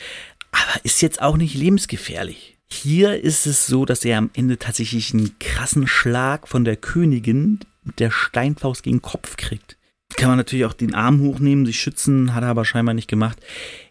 aber 0.52 0.84
ist 0.84 1.04
jetzt 1.04 1.22
auch 1.22 1.38
nicht 1.38 1.54
lebensgefährlich. 1.54 2.51
Hier 2.72 3.22
ist 3.22 3.46
es 3.46 3.68
so, 3.68 3.86
dass 3.86 4.06
er 4.06 4.18
am 4.18 4.32
Ende 4.34 4.58
tatsächlich 4.58 5.14
einen 5.14 5.38
krassen 5.40 5.88
Schlag 5.88 6.48
von 6.48 6.64
der 6.64 6.78
Königin 6.78 7.60
mit 7.84 8.00
der 8.00 8.12
Steinfaust 8.12 8.84
gegen 8.84 8.98
den 8.98 9.02
Kopf 9.02 9.36
kriegt. 9.36 9.78
Kann 10.16 10.30
man 10.30 10.38
natürlich 10.38 10.66
auch 10.66 10.74
den 10.74 10.96
Arm 10.96 11.20
hochnehmen, 11.20 11.66
sich 11.66 11.80
schützen, 11.80 12.34
hat 12.34 12.44
er 12.44 12.50
aber 12.50 12.66
scheinbar 12.66 12.94
nicht 12.94 13.10
gemacht. 13.10 13.40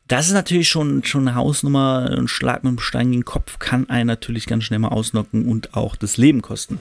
Das 0.08 0.26
ist 0.26 0.32
natürlich 0.32 0.68
schon, 0.68 1.04
schon 1.04 1.28
eine 1.28 1.36
Hausnummer. 1.36 2.10
Ein 2.10 2.26
Schlag 2.26 2.64
mit 2.64 2.72
dem 2.72 2.80
Stein 2.80 3.10
gegen 3.10 3.20
den 3.20 3.24
Kopf 3.24 3.58
kann 3.58 3.88
einen 3.88 4.06
natürlich 4.06 4.46
ganz 4.46 4.64
schnell 4.64 4.80
mal 4.80 4.88
ausnocken 4.88 5.46
und 5.46 5.74
auch 5.74 5.94
das 5.94 6.16
Leben 6.16 6.42
kosten. 6.42 6.80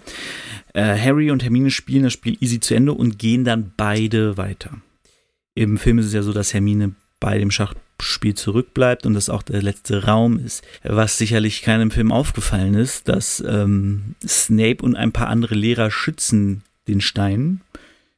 Äh, 0.73 0.97
Harry 0.97 1.31
und 1.31 1.43
Hermine 1.43 1.69
spielen 1.69 2.03
das 2.03 2.13
Spiel 2.13 2.37
easy 2.39 2.59
zu 2.59 2.75
Ende 2.75 2.93
und 2.93 3.19
gehen 3.19 3.43
dann 3.43 3.71
beide 3.77 4.37
weiter. 4.37 4.71
Im 5.53 5.77
Film 5.77 5.99
ist 5.99 6.07
es 6.07 6.13
ja 6.13 6.23
so, 6.23 6.33
dass 6.33 6.53
Hermine 6.53 6.95
bei 7.19 7.37
dem 7.37 7.51
Schach 7.51 7.75
Spiel 8.01 8.35
zurückbleibt 8.35 9.05
und 9.05 9.13
das 9.13 9.29
auch 9.29 9.43
der 9.43 9.61
letzte 9.61 10.05
Raum 10.05 10.39
ist. 10.39 10.63
Was 10.83 11.17
sicherlich 11.17 11.61
keinem 11.61 11.91
Film 11.91 12.11
aufgefallen 12.11 12.73
ist, 12.73 13.07
dass 13.07 13.43
ähm, 13.47 14.15
Snape 14.25 14.83
und 14.83 14.95
ein 14.95 15.11
paar 15.11 15.27
andere 15.27 15.55
Lehrer 15.55 15.91
schützen 15.91 16.63
den 16.87 17.01
Stein 17.01 17.61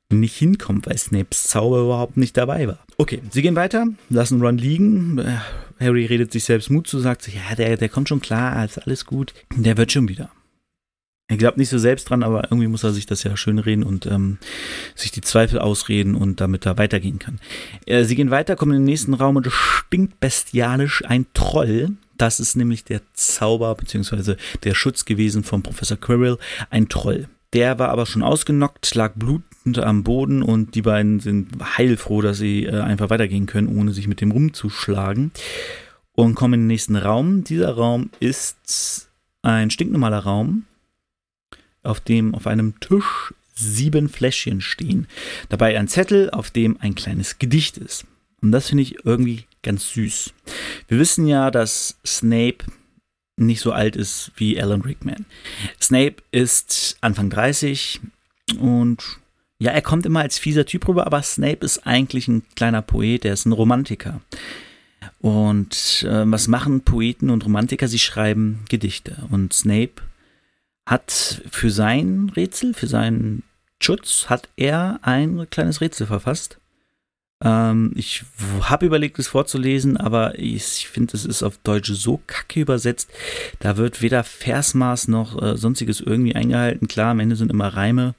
nicht 0.09 0.35
hinkommt, 0.35 0.87
weil 0.87 0.97
Snapes 0.97 1.47
Zauber 1.47 1.81
überhaupt 1.81 2.17
nicht 2.17 2.35
dabei 2.35 2.67
war. 2.67 2.79
Okay, 2.97 3.21
sie 3.31 3.41
gehen 3.41 3.55
weiter, 3.55 3.87
lassen 4.09 4.41
Ron 4.41 4.57
liegen. 4.57 5.17
Äh, 5.19 5.37
Harry 5.79 6.05
redet 6.05 6.31
sich 6.31 6.43
selbst 6.43 6.69
Mut 6.69 6.87
zu, 6.87 6.99
sagt 6.99 7.23
sich, 7.23 7.35
ja, 7.35 7.55
der, 7.55 7.77
der 7.77 7.89
kommt 7.89 8.09
schon 8.09 8.21
klar, 8.21 8.63
ist 8.63 8.77
alles 8.77 9.05
gut. 9.05 9.33
Der 9.55 9.77
wird 9.77 9.91
schon 9.91 10.07
wieder. 10.07 10.29
Er 11.31 11.37
glaubt 11.37 11.55
nicht 11.55 11.69
so 11.69 11.77
selbst 11.77 12.09
dran, 12.09 12.23
aber 12.23 12.43
irgendwie 12.51 12.67
muss 12.67 12.83
er 12.83 12.91
sich 12.91 13.05
das 13.05 13.23
ja 13.23 13.37
schön 13.37 13.57
reden 13.57 13.83
und 13.83 14.05
ähm, 14.05 14.37
sich 14.95 15.11
die 15.11 15.21
Zweifel 15.21 15.59
ausreden 15.59 16.13
und 16.13 16.41
damit 16.41 16.65
er 16.65 16.77
weitergehen 16.77 17.19
kann. 17.19 17.39
Äh, 17.85 18.03
sie 18.03 18.17
gehen 18.17 18.31
weiter, 18.31 18.57
kommen 18.57 18.73
in 18.73 18.79
den 18.79 18.85
nächsten 18.91 19.13
Raum 19.13 19.37
und 19.37 19.47
es 19.47 19.53
stinkt 19.53 20.19
bestialisch 20.19 21.05
ein 21.05 21.27
Troll. 21.33 21.91
Das 22.17 22.41
ist 22.41 22.57
nämlich 22.57 22.83
der 22.83 22.99
Zauber 23.13 23.73
bzw. 23.75 24.35
der 24.65 24.73
Schutz 24.73 25.05
gewesen 25.05 25.45
von 25.45 25.63
Professor 25.63 25.95
Quirrell, 25.95 26.37
ein 26.69 26.89
Troll. 26.89 27.29
Der 27.53 27.79
war 27.79 27.87
aber 27.91 28.05
schon 28.05 28.23
ausgenockt, 28.23 28.93
lag 28.95 29.13
blutend 29.15 29.79
am 29.79 30.03
Boden 30.03 30.43
und 30.43 30.75
die 30.75 30.81
beiden 30.81 31.21
sind 31.21 31.47
heilfroh, 31.77 32.21
dass 32.21 32.39
sie 32.39 32.65
äh, 32.65 32.81
einfach 32.81 33.09
weitergehen 33.09 33.45
können, 33.45 33.69
ohne 33.69 33.93
sich 33.93 34.09
mit 34.09 34.19
dem 34.19 34.31
rumzuschlagen. 34.31 35.31
Und 36.11 36.35
kommen 36.35 36.55
in 36.55 36.59
den 36.63 36.67
nächsten 36.67 36.97
Raum. 36.97 37.45
Dieser 37.45 37.71
Raum 37.71 38.09
ist 38.19 39.09
ein 39.43 39.71
stinknormaler 39.71 40.19
Raum 40.19 40.65
auf 41.83 41.99
dem 41.99 42.35
auf 42.35 42.47
einem 42.47 42.79
Tisch 42.79 43.33
sieben 43.55 44.09
Fläschchen 44.09 44.61
stehen. 44.61 45.07
Dabei 45.49 45.77
ein 45.77 45.87
Zettel, 45.87 46.29
auf 46.29 46.51
dem 46.51 46.77
ein 46.79 46.95
kleines 46.95 47.39
Gedicht 47.39 47.77
ist. 47.77 48.05
Und 48.41 48.51
das 48.51 48.69
finde 48.69 48.83
ich 48.83 49.05
irgendwie 49.05 49.45
ganz 49.61 49.91
süß. 49.93 50.33
Wir 50.87 50.99
wissen 50.99 51.27
ja, 51.27 51.51
dass 51.51 51.97
Snape 52.05 52.65
nicht 53.37 53.61
so 53.61 53.71
alt 53.71 53.95
ist 53.95 54.31
wie 54.35 54.59
Alan 54.61 54.81
Rickman. 54.81 55.25
Snape 55.79 56.17
ist 56.31 56.97
Anfang 57.01 57.29
30 57.29 58.01
und 58.59 59.03
ja, 59.59 59.71
er 59.71 59.81
kommt 59.81 60.05
immer 60.07 60.21
als 60.21 60.39
fieser 60.39 60.65
Typ 60.65 60.87
rüber, 60.87 61.05
aber 61.05 61.21
Snape 61.21 61.63
ist 61.63 61.85
eigentlich 61.85 62.27
ein 62.27 62.43
kleiner 62.55 62.81
Poet, 62.81 63.25
er 63.25 63.33
ist 63.33 63.45
ein 63.45 63.51
Romantiker. 63.51 64.21
Und 65.19 66.03
äh, 66.07 66.23
was 66.25 66.47
machen 66.47 66.81
Poeten 66.81 67.29
und 67.29 67.45
Romantiker? 67.45 67.87
Sie 67.87 67.99
schreiben 67.99 68.65
Gedichte. 68.69 69.23
Und 69.29 69.53
Snape 69.53 70.01
hat 70.91 71.41
für 71.49 71.71
sein 71.71 72.31
Rätsel, 72.35 72.73
für 72.73 72.87
seinen 72.87 73.43
Schutz, 73.79 74.25
hat 74.29 74.49
er 74.57 74.99
ein 75.01 75.47
kleines 75.49 75.79
Rätsel 75.79 76.05
verfasst. 76.05 76.59
Ähm, 77.41 77.93
ich 77.95 78.23
habe 78.61 78.85
überlegt, 78.85 79.17
es 79.17 79.29
vorzulesen, 79.29 79.95
aber 79.95 80.37
ich 80.37 80.87
finde, 80.89 81.15
es 81.15 81.25
ist 81.25 81.43
auf 81.43 81.57
Deutsch 81.59 81.91
so 81.93 82.19
kacke 82.27 82.59
übersetzt. 82.59 83.09
Da 83.59 83.77
wird 83.77 84.01
weder 84.01 84.25
Versmaß 84.25 85.07
noch 85.07 85.41
äh, 85.41 85.57
sonstiges 85.57 86.01
irgendwie 86.01 86.35
eingehalten. 86.35 86.89
Klar, 86.89 87.11
am 87.11 87.21
Ende 87.21 87.37
sind 87.37 87.51
immer 87.51 87.69
Reime 87.69 88.13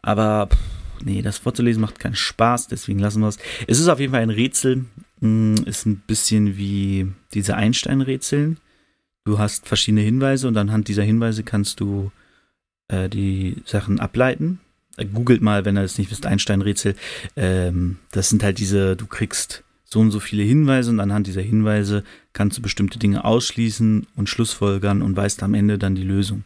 Aber 0.00 0.46
pff, 0.52 0.58
nee, 1.04 1.20
das 1.20 1.38
vorzulesen 1.38 1.82
macht 1.82 1.98
keinen 1.98 2.14
Spaß, 2.14 2.68
deswegen 2.68 3.00
lassen 3.00 3.20
wir 3.20 3.28
es. 3.28 3.38
Es 3.66 3.80
ist 3.80 3.88
auf 3.88 4.00
jeden 4.00 4.12
Fall 4.12 4.22
ein 4.22 4.30
Rätsel. 4.30 4.84
Mm, 5.20 5.56
Ist 5.66 5.84
ein 5.84 5.96
bisschen 6.06 6.56
wie 6.56 7.08
diese 7.34 7.56
Einstein-Rätseln. 7.56 8.58
Du 9.28 9.38
hast 9.38 9.68
verschiedene 9.68 10.00
Hinweise 10.00 10.48
und 10.48 10.56
anhand 10.56 10.88
dieser 10.88 11.02
Hinweise 11.02 11.42
kannst 11.42 11.80
du 11.80 12.10
äh, 12.88 13.10
die 13.10 13.56
Sachen 13.66 14.00
ableiten. 14.00 14.58
Äh, 14.96 15.04
googelt 15.04 15.42
mal, 15.42 15.66
wenn 15.66 15.76
ihr 15.76 15.82
das 15.82 15.98
nicht 15.98 16.10
wisst, 16.10 16.24
Einstein-Rätsel. 16.24 16.94
Ähm, 17.36 17.98
das 18.10 18.30
sind 18.30 18.42
halt 18.42 18.58
diese, 18.58 18.96
du 18.96 19.06
kriegst 19.06 19.64
so 19.84 20.00
und 20.00 20.12
so 20.12 20.18
viele 20.18 20.44
Hinweise 20.44 20.90
und 20.90 20.98
anhand 20.98 21.26
dieser 21.26 21.42
Hinweise 21.42 22.04
kannst 22.32 22.56
du 22.56 22.62
bestimmte 22.62 22.98
Dinge 22.98 23.26
ausschließen 23.26 24.06
und 24.16 24.30
schlussfolgern 24.30 25.02
und 25.02 25.14
weißt 25.14 25.42
am 25.42 25.52
Ende 25.52 25.76
dann 25.76 25.94
die 25.94 26.04
Lösung. 26.04 26.44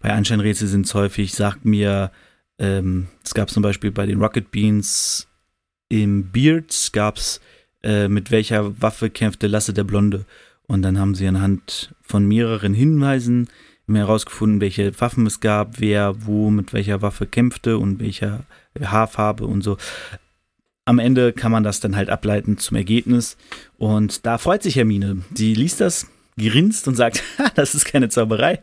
Bei 0.00 0.10
Einstein-Rätsel 0.14 0.68
sind 0.68 0.86
es 0.86 0.94
häufig, 0.94 1.34
sagt 1.34 1.66
mir, 1.66 2.12
ähm, 2.58 3.08
es 3.22 3.34
gab 3.34 3.50
zum 3.50 3.62
Beispiel 3.62 3.90
bei 3.90 4.06
den 4.06 4.22
Rocket 4.22 4.50
Beans 4.50 5.28
im 5.90 6.30
Beards 6.30 6.92
gab 6.92 7.18
es, 7.18 7.42
äh, 7.82 8.08
mit 8.08 8.30
welcher 8.30 8.80
Waffe 8.80 9.10
kämpfte 9.10 9.48
Lasse 9.48 9.74
der 9.74 9.84
Blonde. 9.84 10.24
Und 10.72 10.80
dann 10.80 10.98
haben 10.98 11.14
sie 11.14 11.26
anhand 11.26 11.94
von 12.00 12.24
mehreren 12.24 12.72
Hinweisen 12.72 13.48
herausgefunden, 13.92 14.62
welche 14.62 14.98
Waffen 15.02 15.26
es 15.26 15.40
gab, 15.40 15.80
wer 15.80 16.24
wo 16.24 16.48
mit 16.48 16.72
welcher 16.72 17.02
Waffe 17.02 17.26
kämpfte 17.26 17.76
und 17.76 18.00
welcher 18.00 18.44
Haarfarbe 18.82 19.44
und 19.44 19.60
so. 19.60 19.76
Am 20.86 20.98
Ende 20.98 21.34
kann 21.34 21.52
man 21.52 21.62
das 21.62 21.80
dann 21.80 21.94
halt 21.94 22.08
ableiten 22.08 22.56
zum 22.56 22.78
Ergebnis. 22.78 23.36
Und 23.76 24.24
da 24.24 24.38
freut 24.38 24.62
sich 24.62 24.76
Hermine. 24.76 25.18
Sie 25.34 25.52
liest 25.52 25.82
das, 25.82 26.06
grinst 26.38 26.88
und 26.88 26.94
sagt, 26.94 27.22
"Ha, 27.38 27.50
das 27.54 27.74
ist 27.74 27.84
keine 27.84 28.08
Zauberei, 28.08 28.58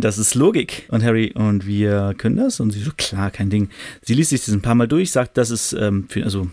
das 0.00 0.18
ist 0.18 0.34
Logik. 0.34 0.88
Und 0.88 1.04
Harry, 1.04 1.30
und 1.36 1.68
wir 1.68 2.16
können 2.18 2.36
das? 2.36 2.58
Und 2.58 2.72
sie 2.72 2.80
so, 2.80 2.90
klar, 2.96 3.30
kein 3.30 3.48
Ding. 3.48 3.68
Sie 4.02 4.14
liest 4.14 4.30
sich 4.30 4.44
das 4.44 4.52
ein 4.52 4.62
paar 4.62 4.74
Mal 4.74 4.88
durch, 4.88 5.12
sagt, 5.12 5.36
das 5.36 5.50
ist, 5.50 5.72
ähm, 5.72 6.06
für, 6.08 6.24
also, 6.24 6.48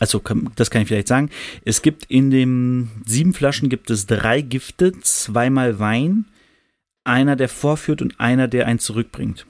also 0.00 0.20
das 0.56 0.70
kann 0.70 0.82
ich 0.82 0.88
vielleicht 0.88 1.08
sagen. 1.08 1.30
Es 1.64 1.82
gibt 1.82 2.06
in 2.06 2.30
den 2.30 2.90
sieben 3.06 3.34
Flaschen 3.34 3.68
gibt 3.68 3.90
es 3.90 4.06
drei 4.06 4.40
Gifte, 4.40 4.98
zweimal 5.00 5.78
Wein, 5.78 6.24
einer, 7.04 7.36
der 7.36 7.48
vorführt 7.48 8.02
und 8.02 8.18
einer, 8.18 8.48
der 8.48 8.66
einen 8.66 8.78
zurückbringt. 8.78 9.46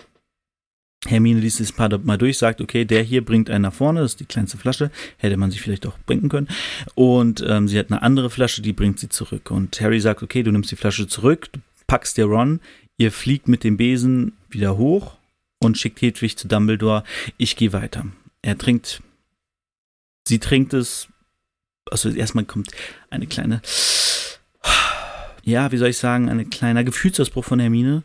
Hermine 1.07 1.41
liest 1.41 1.61
es 1.61 1.73
ein 1.73 1.77
paar 1.77 1.99
Mal 1.99 2.19
durch, 2.19 2.37
sagt, 2.37 2.61
okay, 2.61 2.85
der 2.85 3.03
hier 3.03 3.25
bringt 3.25 3.49
einen 3.49 3.63
nach 3.63 3.73
vorne, 3.73 4.01
das 4.01 4.13
ist 4.13 4.21
die 4.21 4.27
kleinste 4.27 4.59
Flasche, 4.59 4.91
hätte 5.17 5.39
man 5.39 5.51
sich 5.51 5.63
vielleicht 5.63 5.87
auch 5.87 5.99
bringen 6.05 6.29
können. 6.29 6.49
Und 6.95 7.43
ähm, 7.47 7.69
sie 7.69 7.79
hat 7.79 7.91
eine 7.91 8.03
andere 8.03 8.29
Flasche, 8.29 8.61
die 8.61 8.75
bringt 8.75 8.99
sie 8.99 9.09
zurück. 9.09 9.51
Und 9.51 9.81
Harry 9.81 10.01
sagt, 10.01 10.23
okay, 10.23 10.43
du 10.43 10.51
nimmst 10.51 10.71
die 10.71 10.77
Flasche 10.77 11.07
zurück, 11.07 11.49
du 11.53 11.61
packst 11.87 12.19
dir 12.19 12.27
Ron, 12.27 12.61
ihr 12.99 13.13
fliegt 13.13 13.49
mit 13.49 13.65
dem 13.65 13.79
Besen 13.79 14.33
wieder 14.51 14.77
hoch 14.77 15.17
und 15.63 15.79
schickt 15.79 16.03
Hedwig 16.03 16.37
zu 16.37 16.49
Dumbledore, 16.49 17.05
ich 17.39 17.57
gehe 17.57 17.73
weiter. 17.73 18.05
Er 18.43 18.59
trinkt, 18.59 19.03
sie 20.31 20.39
trinkt 20.39 20.73
es, 20.73 21.09
also 21.91 22.09
erstmal 22.09 22.45
kommt 22.45 22.71
eine 23.11 23.27
kleine, 23.27 23.61
ja, 25.43 25.73
wie 25.73 25.77
soll 25.77 25.89
ich 25.89 25.99
sagen, 25.99 26.29
ein 26.29 26.51
kleiner 26.51 26.85
Gefühlsausbruch 26.85 27.45
von 27.45 27.59
Hermine. 27.59 28.05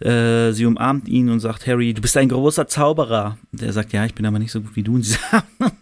Äh, 0.00 0.52
sie 0.52 0.66
umarmt 0.66 1.08
ihn 1.08 1.28
und 1.28 1.40
sagt, 1.40 1.66
Harry, 1.66 1.94
du 1.94 2.00
bist 2.00 2.16
ein 2.16 2.28
großer 2.28 2.68
Zauberer. 2.68 3.38
Und 3.52 3.62
er 3.62 3.72
sagt, 3.72 3.92
ja, 3.92 4.04
ich 4.04 4.14
bin 4.14 4.26
aber 4.26 4.38
nicht 4.38 4.52
so 4.52 4.60
gut 4.60 4.76
wie 4.76 4.84
du. 4.84 4.94
Und 4.94 5.02
sie 5.02 5.14
sagt, 5.14 5.46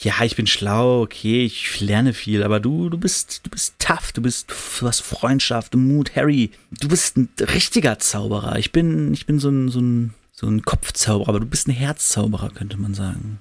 ja, 0.00 0.14
ich 0.24 0.36
bin 0.36 0.46
schlau, 0.46 1.02
okay, 1.02 1.44
ich 1.44 1.80
lerne 1.80 2.14
viel, 2.14 2.42
aber 2.42 2.60
du, 2.60 2.88
du 2.88 2.96
bist, 2.96 3.44
du 3.44 3.50
bist 3.50 3.74
tough, 3.78 4.12
du 4.12 4.22
bist, 4.22 4.50
du 4.80 4.86
hast 4.86 5.00
Freundschaft, 5.00 5.74
Mut, 5.74 6.16
Harry, 6.16 6.52
du 6.70 6.88
bist 6.88 7.18
ein 7.18 7.28
richtiger 7.40 7.98
Zauberer. 7.98 8.58
Ich 8.58 8.72
bin, 8.72 9.12
ich 9.12 9.26
bin 9.26 9.38
so 9.38 9.50
ein, 9.50 9.68
so 9.68 9.80
ein, 9.80 10.14
so 10.42 10.48
ein 10.48 10.62
Kopfzauberer, 10.62 11.30
aber 11.30 11.40
du 11.40 11.46
bist 11.46 11.68
ein 11.68 11.72
Herzzauberer, 11.72 12.50
könnte 12.50 12.76
man 12.76 12.92
sagen. 12.92 13.40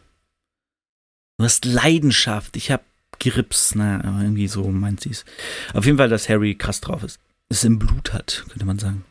Du 1.38 1.46
hast 1.46 1.66
Leidenschaft, 1.66 2.56
ich 2.56 2.72
hab 2.72 2.86
Grips, 3.20 3.76
naja, 3.76 4.04
aber 4.04 4.22
irgendwie 4.22 4.48
so 4.48 4.68
meint 4.70 5.02
sie 5.02 5.10
es. 5.10 5.26
Auf 5.74 5.86
jeden 5.86 5.98
Fall, 5.98 6.10
dass 6.10 6.30
Harry 6.30 6.56
krass 6.56 6.80
drauf 6.80 7.04
ist. 7.04 7.20
Es 7.50 7.64
im 7.64 7.80
Blut 7.80 8.14
hat, 8.14 8.46
könnte 8.50 8.66
man 8.66 8.80
sagen. 8.80 9.04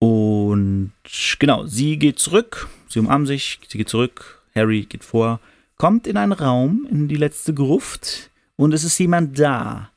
Und 0.00 0.92
genau, 1.38 1.66
sie 1.66 1.98
geht 1.98 2.18
zurück, 2.18 2.68
sie 2.88 2.98
umarmen 2.98 3.26
sich, 3.26 3.60
sie 3.68 3.78
geht 3.78 3.88
zurück, 3.88 4.42
Harry 4.54 4.82
geht 4.82 5.04
vor, 5.04 5.40
kommt 5.76 6.06
in 6.06 6.16
einen 6.16 6.32
Raum, 6.32 6.86
in 6.90 7.08
die 7.08 7.16
letzte 7.16 7.54
Gruft, 7.54 8.30
und 8.56 8.72
es 8.72 8.84
ist 8.84 8.98
jemand 8.98 9.38
da. 9.38 9.90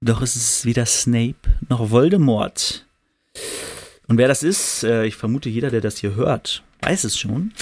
Doch 0.00 0.22
es 0.22 0.34
ist 0.34 0.64
weder 0.64 0.86
Snape 0.86 1.36
noch 1.68 1.90
Voldemort. 1.90 2.86
Und 4.10 4.18
wer 4.18 4.26
das 4.26 4.42
ist, 4.42 4.82
äh, 4.82 5.06
ich 5.06 5.14
vermute, 5.14 5.48
jeder, 5.48 5.70
der 5.70 5.80
das 5.80 5.98
hier 5.98 6.16
hört, 6.16 6.64
weiß 6.80 7.04
es 7.04 7.16
schon. 7.16 7.52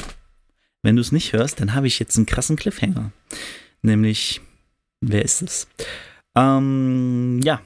Wenn 0.83 0.97
du 0.97 1.03
es 1.03 1.13
nicht 1.13 1.35
hörst, 1.35 1.61
dann 1.61 1.75
habe 1.75 1.87
ich 1.87 1.99
jetzt 1.99 2.17
einen 2.17 2.25
krassen 2.25 2.57
Cliffhanger. 2.57 3.13
Nämlich, 3.83 4.41
wer 5.03 5.23
ist 5.23 5.43
es? 5.43 5.69
Ähm, 6.35 7.43
ja. 7.45 7.61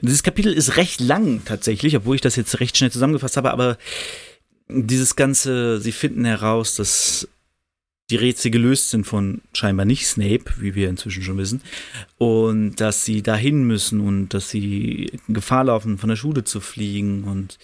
Dieses 0.00 0.24
Kapitel 0.24 0.52
ist 0.52 0.76
recht 0.76 1.00
lang 1.00 1.44
tatsächlich, 1.44 1.94
obwohl 1.96 2.16
ich 2.16 2.20
das 2.20 2.34
jetzt 2.34 2.58
recht 2.58 2.76
schnell 2.76 2.90
zusammengefasst 2.90 3.36
habe, 3.36 3.52
aber 3.52 3.78
dieses 4.68 5.14
ganze, 5.14 5.80
sie 5.80 5.92
finden 5.92 6.24
heraus, 6.24 6.74
dass 6.74 7.28
die 8.12 8.16
Rätsel 8.16 8.50
gelöst 8.50 8.90
sind 8.90 9.06
von 9.06 9.40
scheinbar 9.54 9.86
nicht 9.86 10.06
Snape, 10.06 10.44
wie 10.58 10.74
wir 10.74 10.90
inzwischen 10.90 11.22
schon 11.22 11.38
wissen, 11.38 11.62
und 12.18 12.76
dass 12.76 13.04
sie 13.04 13.22
dahin 13.22 13.64
müssen 13.64 14.00
und 14.00 14.34
dass 14.34 14.50
sie 14.50 15.10
Gefahr 15.28 15.64
laufen, 15.64 15.98
von 15.98 16.10
der 16.10 16.16
Schule 16.16 16.44
zu 16.44 16.60
fliegen 16.60 17.24
und 17.24 17.58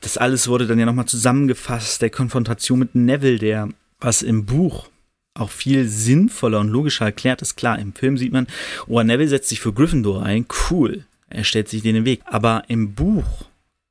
das 0.00 0.18
alles 0.18 0.48
wurde 0.48 0.66
dann 0.66 0.80
ja 0.80 0.84
nochmal 0.84 1.06
zusammengefasst, 1.06 2.02
der 2.02 2.10
Konfrontation 2.10 2.80
mit 2.80 2.96
Neville, 2.96 3.38
der 3.38 3.68
was 4.00 4.22
im 4.22 4.46
Buch 4.46 4.88
auch 5.34 5.50
viel 5.50 5.86
sinnvoller 5.88 6.58
und 6.58 6.68
logischer 6.68 7.04
erklärt 7.04 7.40
ist. 7.40 7.54
Klar, 7.54 7.78
im 7.78 7.94
Film 7.94 8.18
sieht 8.18 8.32
man, 8.32 8.48
oh, 8.88 9.00
Neville 9.00 9.28
setzt 9.28 9.48
sich 9.48 9.60
für 9.60 9.72
Gryffindor 9.72 10.24
ein, 10.24 10.46
cool, 10.70 11.04
er 11.30 11.44
stellt 11.44 11.68
sich 11.68 11.82
den 11.82 12.04
Weg. 12.04 12.20
Aber 12.24 12.64
im 12.66 12.94
Buch 12.94 13.44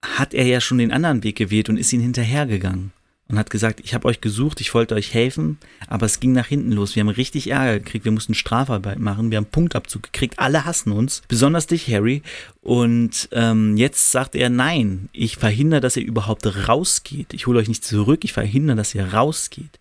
hat 0.04 0.34
er 0.34 0.46
ja 0.46 0.60
schon 0.60 0.80
den 0.80 0.92
anderen 0.92 1.24
Weg 1.24 1.38
gewählt 1.38 1.70
und 1.70 1.78
ist 1.78 1.94
ihn 1.94 2.02
hinterhergegangen 2.02 2.92
und 3.32 3.40
hat 3.40 3.50
gesagt, 3.50 3.80
ich 3.82 3.94
habe 3.94 4.08
euch 4.10 4.20
gesucht, 4.20 4.60
ich 4.60 4.74
wollte 4.74 4.94
euch 4.94 5.14
helfen, 5.14 5.58
aber 5.88 6.06
es 6.06 6.20
ging 6.20 6.34
nach 6.34 6.48
hinten 6.48 6.74
los. 6.74 6.96
Wir 6.96 7.02
haben 7.02 7.10
richtig 7.10 7.50
Ärger 7.50 7.80
gekriegt, 7.80 8.04
wir 8.04 8.12
mussten 8.12 8.34
Strafarbeit 8.34 9.00
machen, 9.00 9.32
wir 9.32 9.38
haben 9.38 9.46
Punktabzug 9.46 10.04
gekriegt, 10.04 10.38
alle 10.38 10.66
hassen 10.66 10.92
uns, 10.92 11.22
besonders 11.30 11.66
dich, 11.66 11.88
Harry. 11.88 12.24
Und 12.60 13.30
ähm, 13.32 13.78
jetzt 13.78 14.12
sagt 14.12 14.36
er, 14.36 14.50
nein, 14.50 15.08
ich 15.14 15.38
verhindere, 15.38 15.80
dass 15.80 15.96
ihr 15.96 16.06
überhaupt 16.06 16.68
rausgeht. 16.68 17.34
Ich 17.34 17.48
hole 17.48 17.60
euch 17.60 17.70
nicht 17.70 17.86
zurück, 17.86 18.26
ich 18.26 18.34
verhindere, 18.34 18.76
dass 18.76 18.94
ihr 18.94 19.14
rausgeht. 19.14 19.80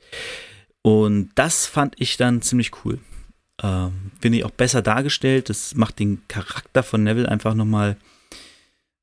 Und 0.82 1.30
das 1.34 1.66
fand 1.66 1.96
ich 1.98 2.16
dann 2.16 2.42
ziemlich 2.42 2.70
cool. 2.84 3.00
Ähm, 3.62 4.12
Finde 4.20 4.38
ich 4.38 4.44
auch 4.44 4.50
besser 4.50 4.80
dargestellt. 4.80 5.50
Das 5.50 5.74
macht 5.74 5.98
den 5.98 6.22
Charakter 6.28 6.84
von 6.84 7.02
Neville 7.02 7.28
einfach 7.28 7.54
nochmal 7.54 7.96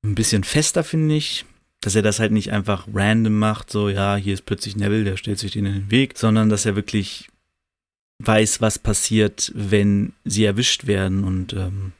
ein 0.03 0.15
bisschen 0.15 0.45
fester, 0.45 0.85
finde 0.85 1.15
ich. 1.15 1.45
Dass 1.87 1.95
er 1.95 2.01
das 2.01 2.19
halt 2.19 2.33
nicht 2.33 2.51
einfach 2.51 2.85
random 2.93 3.39
macht, 3.39 3.71
so, 3.71 3.87
ja, 3.87 4.17
hier 4.17 4.33
ist 4.33 4.45
plötzlich 4.45 4.75
Neville, 4.75 5.05
der 5.05 5.15
stellt 5.15 5.39
sich 5.39 5.53
denen 5.53 5.67
in 5.67 5.73
den 5.83 5.91
Weg, 5.91 6.17
sondern 6.17 6.49
dass 6.49 6.65
er 6.65 6.75
wirklich 6.75 7.29
weiß, 8.19 8.59
was 8.59 8.77
passiert, 8.77 9.53
wenn 9.55 10.11
sie 10.25 10.43
erwischt 10.43 10.85
werden 10.85 11.23
und 11.23 11.53
ähm, 11.53 11.93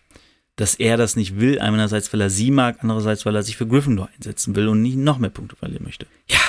dass 0.58 0.76
er 0.76 0.98
das 0.98 1.16
nicht 1.16 1.40
will, 1.40 1.60
einerseits, 1.60 2.12
weil 2.12 2.20
er 2.20 2.30
sie 2.30 2.52
mag, 2.52 2.80
andererseits, 2.82 3.26
weil 3.26 3.38
er 3.38 3.44
sich 3.44 3.56
für 3.56 3.66
Gryffindor 3.66 4.10
einsetzen 4.14 4.58
will 4.58 4.68
und 4.68 4.82
nicht 4.82 4.98
noch 4.98 5.20
mehr 5.20 5.30
Punkte 5.30 5.56
verlieren 5.56 5.86
möchte. 5.86 6.06
Ja, 6.30 6.42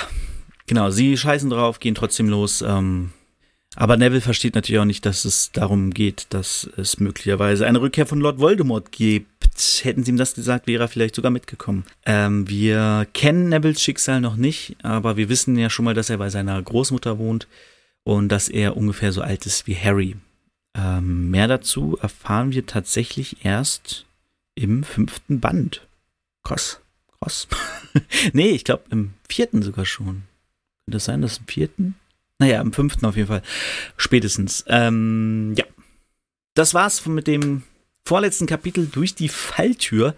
genau, 0.67 0.89
sie 0.89 1.15
scheißen 1.15 1.49
drauf, 1.49 1.79
gehen 1.79 1.95
trotzdem 1.95 2.27
los, 2.27 2.61
ähm, 2.61 3.11
aber 3.75 3.97
Neville 3.97 4.21
versteht 4.21 4.55
natürlich 4.55 4.79
auch 4.79 4.85
nicht, 4.85 5.05
dass 5.05 5.25
es 5.25 5.51
darum 5.51 5.91
geht, 5.91 6.27
dass 6.31 6.69
es 6.75 6.99
möglicherweise 6.99 7.67
eine 7.67 7.81
Rückkehr 7.81 8.07
von 8.07 8.19
Lord 8.19 8.39
Voldemort 8.39 8.91
gibt. 8.91 9.27
Hätten 9.83 10.03
sie 10.03 10.11
ihm 10.11 10.17
das 10.17 10.33
gesagt, 10.33 10.67
wäre 10.67 10.83
er 10.83 10.87
vielleicht 10.87 11.15
sogar 11.15 11.31
mitgekommen. 11.31 11.85
Ähm, 12.05 12.47
wir 12.49 13.07
kennen 13.13 13.49
Nevilles 13.49 13.81
Schicksal 13.81 14.21
noch 14.21 14.37
nicht, 14.37 14.77
aber 14.83 15.17
wir 15.17 15.29
wissen 15.29 15.57
ja 15.57 15.69
schon 15.69 15.85
mal, 15.85 15.93
dass 15.93 16.09
er 16.09 16.17
bei 16.17 16.29
seiner 16.29 16.61
Großmutter 16.61 17.19
wohnt 17.19 17.47
und 18.03 18.29
dass 18.29 18.49
er 18.49 18.75
ungefähr 18.75 19.11
so 19.11 19.21
alt 19.21 19.45
ist 19.45 19.67
wie 19.67 19.75
Harry. 19.75 20.15
Ähm, 20.75 21.29
mehr 21.29 21.47
dazu 21.47 21.97
erfahren 22.01 22.51
wir 22.51 22.65
tatsächlich 22.65 23.45
erst 23.45 24.05
im 24.55 24.83
fünften 24.83 25.39
Band. 25.39 25.87
Krass, 26.43 26.79
krass. 27.19 27.47
nee, 28.33 28.49
ich 28.49 28.63
glaube 28.63 28.83
im 28.89 29.13
vierten 29.29 29.61
sogar 29.61 29.85
schon. 29.85 30.23
Könnte 30.85 30.97
das 30.97 31.05
sein, 31.05 31.21
dass 31.21 31.37
im 31.37 31.47
vierten? 31.47 31.95
Naja, 32.39 32.61
im 32.61 32.73
fünften 32.73 33.05
auf 33.05 33.17
jeden 33.17 33.27
Fall. 33.27 33.43
Spätestens. 33.97 34.63
Ähm, 34.67 35.53
ja. 35.57 35.65
Das 36.55 36.73
war's 36.73 37.05
mit 37.05 37.27
dem 37.27 37.63
vorletzten 38.05 38.47
Kapitel 38.47 38.87
durch 38.87 39.13
die 39.13 39.29
Falltür. 39.29 40.15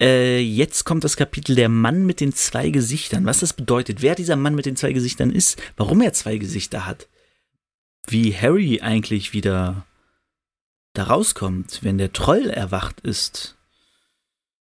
Äh, 0.00 0.40
jetzt 0.40 0.84
kommt 0.84 1.04
das 1.04 1.16
Kapitel 1.16 1.54
Der 1.56 1.68
Mann 1.68 2.04
mit 2.04 2.20
den 2.20 2.32
zwei 2.32 2.70
Gesichtern. 2.70 3.24
Was 3.24 3.40
das 3.40 3.52
bedeutet, 3.52 4.02
wer 4.02 4.14
dieser 4.14 4.36
Mann 4.36 4.54
mit 4.54 4.66
den 4.66 4.76
zwei 4.76 4.92
Gesichtern 4.92 5.30
ist, 5.30 5.60
warum 5.76 6.00
er 6.02 6.12
zwei 6.12 6.38
Gesichter 6.38 6.86
hat, 6.86 7.08
wie 8.06 8.34
Harry 8.34 8.80
eigentlich 8.80 9.32
wieder 9.32 9.86
da 10.92 11.04
rauskommt, 11.04 11.80
wenn 11.82 11.98
der 11.98 12.12
Troll 12.12 12.50
erwacht 12.50 13.00
ist. 13.00 13.56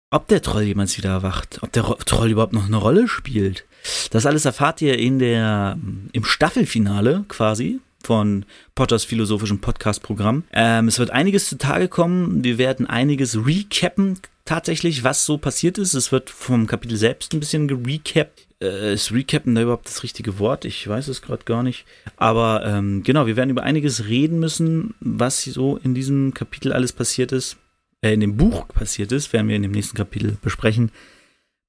Ob 0.10 0.28
der 0.28 0.41
Troll 0.41 0.63
jemals 0.63 0.97
wieder 0.97 1.10
erwacht, 1.10 1.60
ob 1.62 1.71
der 1.71 1.84
Ro 1.84 1.95
Troll 1.95 2.32
überhaupt 2.32 2.54
noch 2.54 2.65
eine 2.65 2.78
Rolle 2.78 3.08
spielt. 3.08 3.65
Das 4.11 4.25
alles 4.25 4.45
erfahrt 4.45 4.81
ihr 4.81 4.97
in 4.97 5.19
der, 5.19 5.77
im 6.11 6.23
Staffelfinale 6.23 7.25
quasi 7.27 7.79
von 8.03 8.45
Potters 8.75 9.05
philosophischem 9.05 9.59
Podcast-Programm. 9.59 10.43
Ähm, 10.53 10.87
es 10.87 10.99
wird 10.99 11.11
einiges 11.11 11.47
zutage 11.47 11.87
kommen. 11.87 12.43
Wir 12.43 12.57
werden 12.57 12.87
einiges 12.87 13.45
recappen, 13.45 14.17
tatsächlich, 14.45 15.03
was 15.03 15.25
so 15.25 15.37
passiert 15.37 15.77
ist. 15.77 15.93
Es 15.93 16.11
wird 16.11 16.29
vom 16.29 16.67
Kapitel 16.67 16.97
selbst 16.97 17.33
ein 17.33 17.39
bisschen 17.39 17.67
gerecapt. 17.67 18.47
Äh, 18.61 18.93
ist 18.93 19.11
Recappen 19.11 19.55
da 19.55 19.61
überhaupt 19.61 19.87
das 19.87 20.03
richtige 20.03 20.39
Wort? 20.39 20.65
Ich 20.65 20.87
weiß 20.87 21.07
es 21.07 21.21
gerade 21.21 21.45
gar 21.45 21.63
nicht. 21.63 21.85
Aber 22.17 22.63
ähm, 22.65 23.03
genau, 23.03 23.25
wir 23.25 23.35
werden 23.35 23.49
über 23.49 23.63
einiges 23.63 24.07
reden 24.07 24.39
müssen, 24.39 24.93
was 24.99 25.43
so 25.43 25.77
in 25.77 25.95
diesem 25.95 26.33
Kapitel 26.33 26.73
alles 26.73 26.93
passiert 26.93 27.31
ist. 27.31 27.57
Äh, 28.01 28.13
in 28.13 28.19
dem 28.19 28.37
Buch 28.37 28.67
passiert 28.67 29.11
ist, 29.11 29.33
werden 29.33 29.47
wir 29.47 29.55
in 29.55 29.63
dem 29.63 29.71
nächsten 29.71 29.97
Kapitel 29.97 30.37
besprechen. 30.41 30.91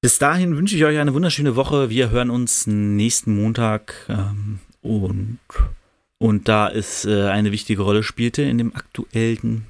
Bis 0.03 0.19
dahin 0.19 0.57
wünsche 0.57 0.75
ich 0.75 0.83
euch 0.83 0.99
eine 0.99 1.13
wunderschöne 1.13 1.55
Woche. 1.55 1.89
Wir 1.89 2.09
hören 2.09 2.29
uns 2.29 2.67
nächsten 2.67 3.41
Montag 3.41 3.95
ähm, 4.09 4.59
und, 4.81 5.39
und 6.17 6.49
da 6.49 6.69
es 6.69 7.05
äh, 7.05 7.29
eine 7.29 7.53
wichtige 7.53 7.83
Rolle 7.83 8.03
spielte 8.03 8.41
in 8.41 8.57
dem 8.57 8.75
aktuellen 8.75 9.63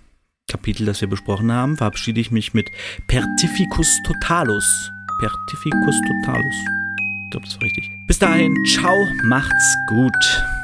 Kapitel, 0.49 0.87
das 0.87 1.01
wir 1.01 1.07
besprochen 1.07 1.51
haben, 1.51 1.77
verabschiede 1.77 2.19
ich 2.19 2.31
mich 2.31 2.55
mit 2.55 2.67
Pertificus 3.07 3.95
Totalus. 4.07 4.65
Pertificus 5.19 6.01
Totalus. 6.01 6.55
Ich 7.25 7.29
glaube, 7.29 7.45
das 7.45 7.55
war 7.57 7.61
richtig. 7.61 7.91
Bis 8.07 8.17
dahin, 8.17 8.57
ciao, 8.65 9.07
macht's 9.25 9.75
gut. 9.87 10.62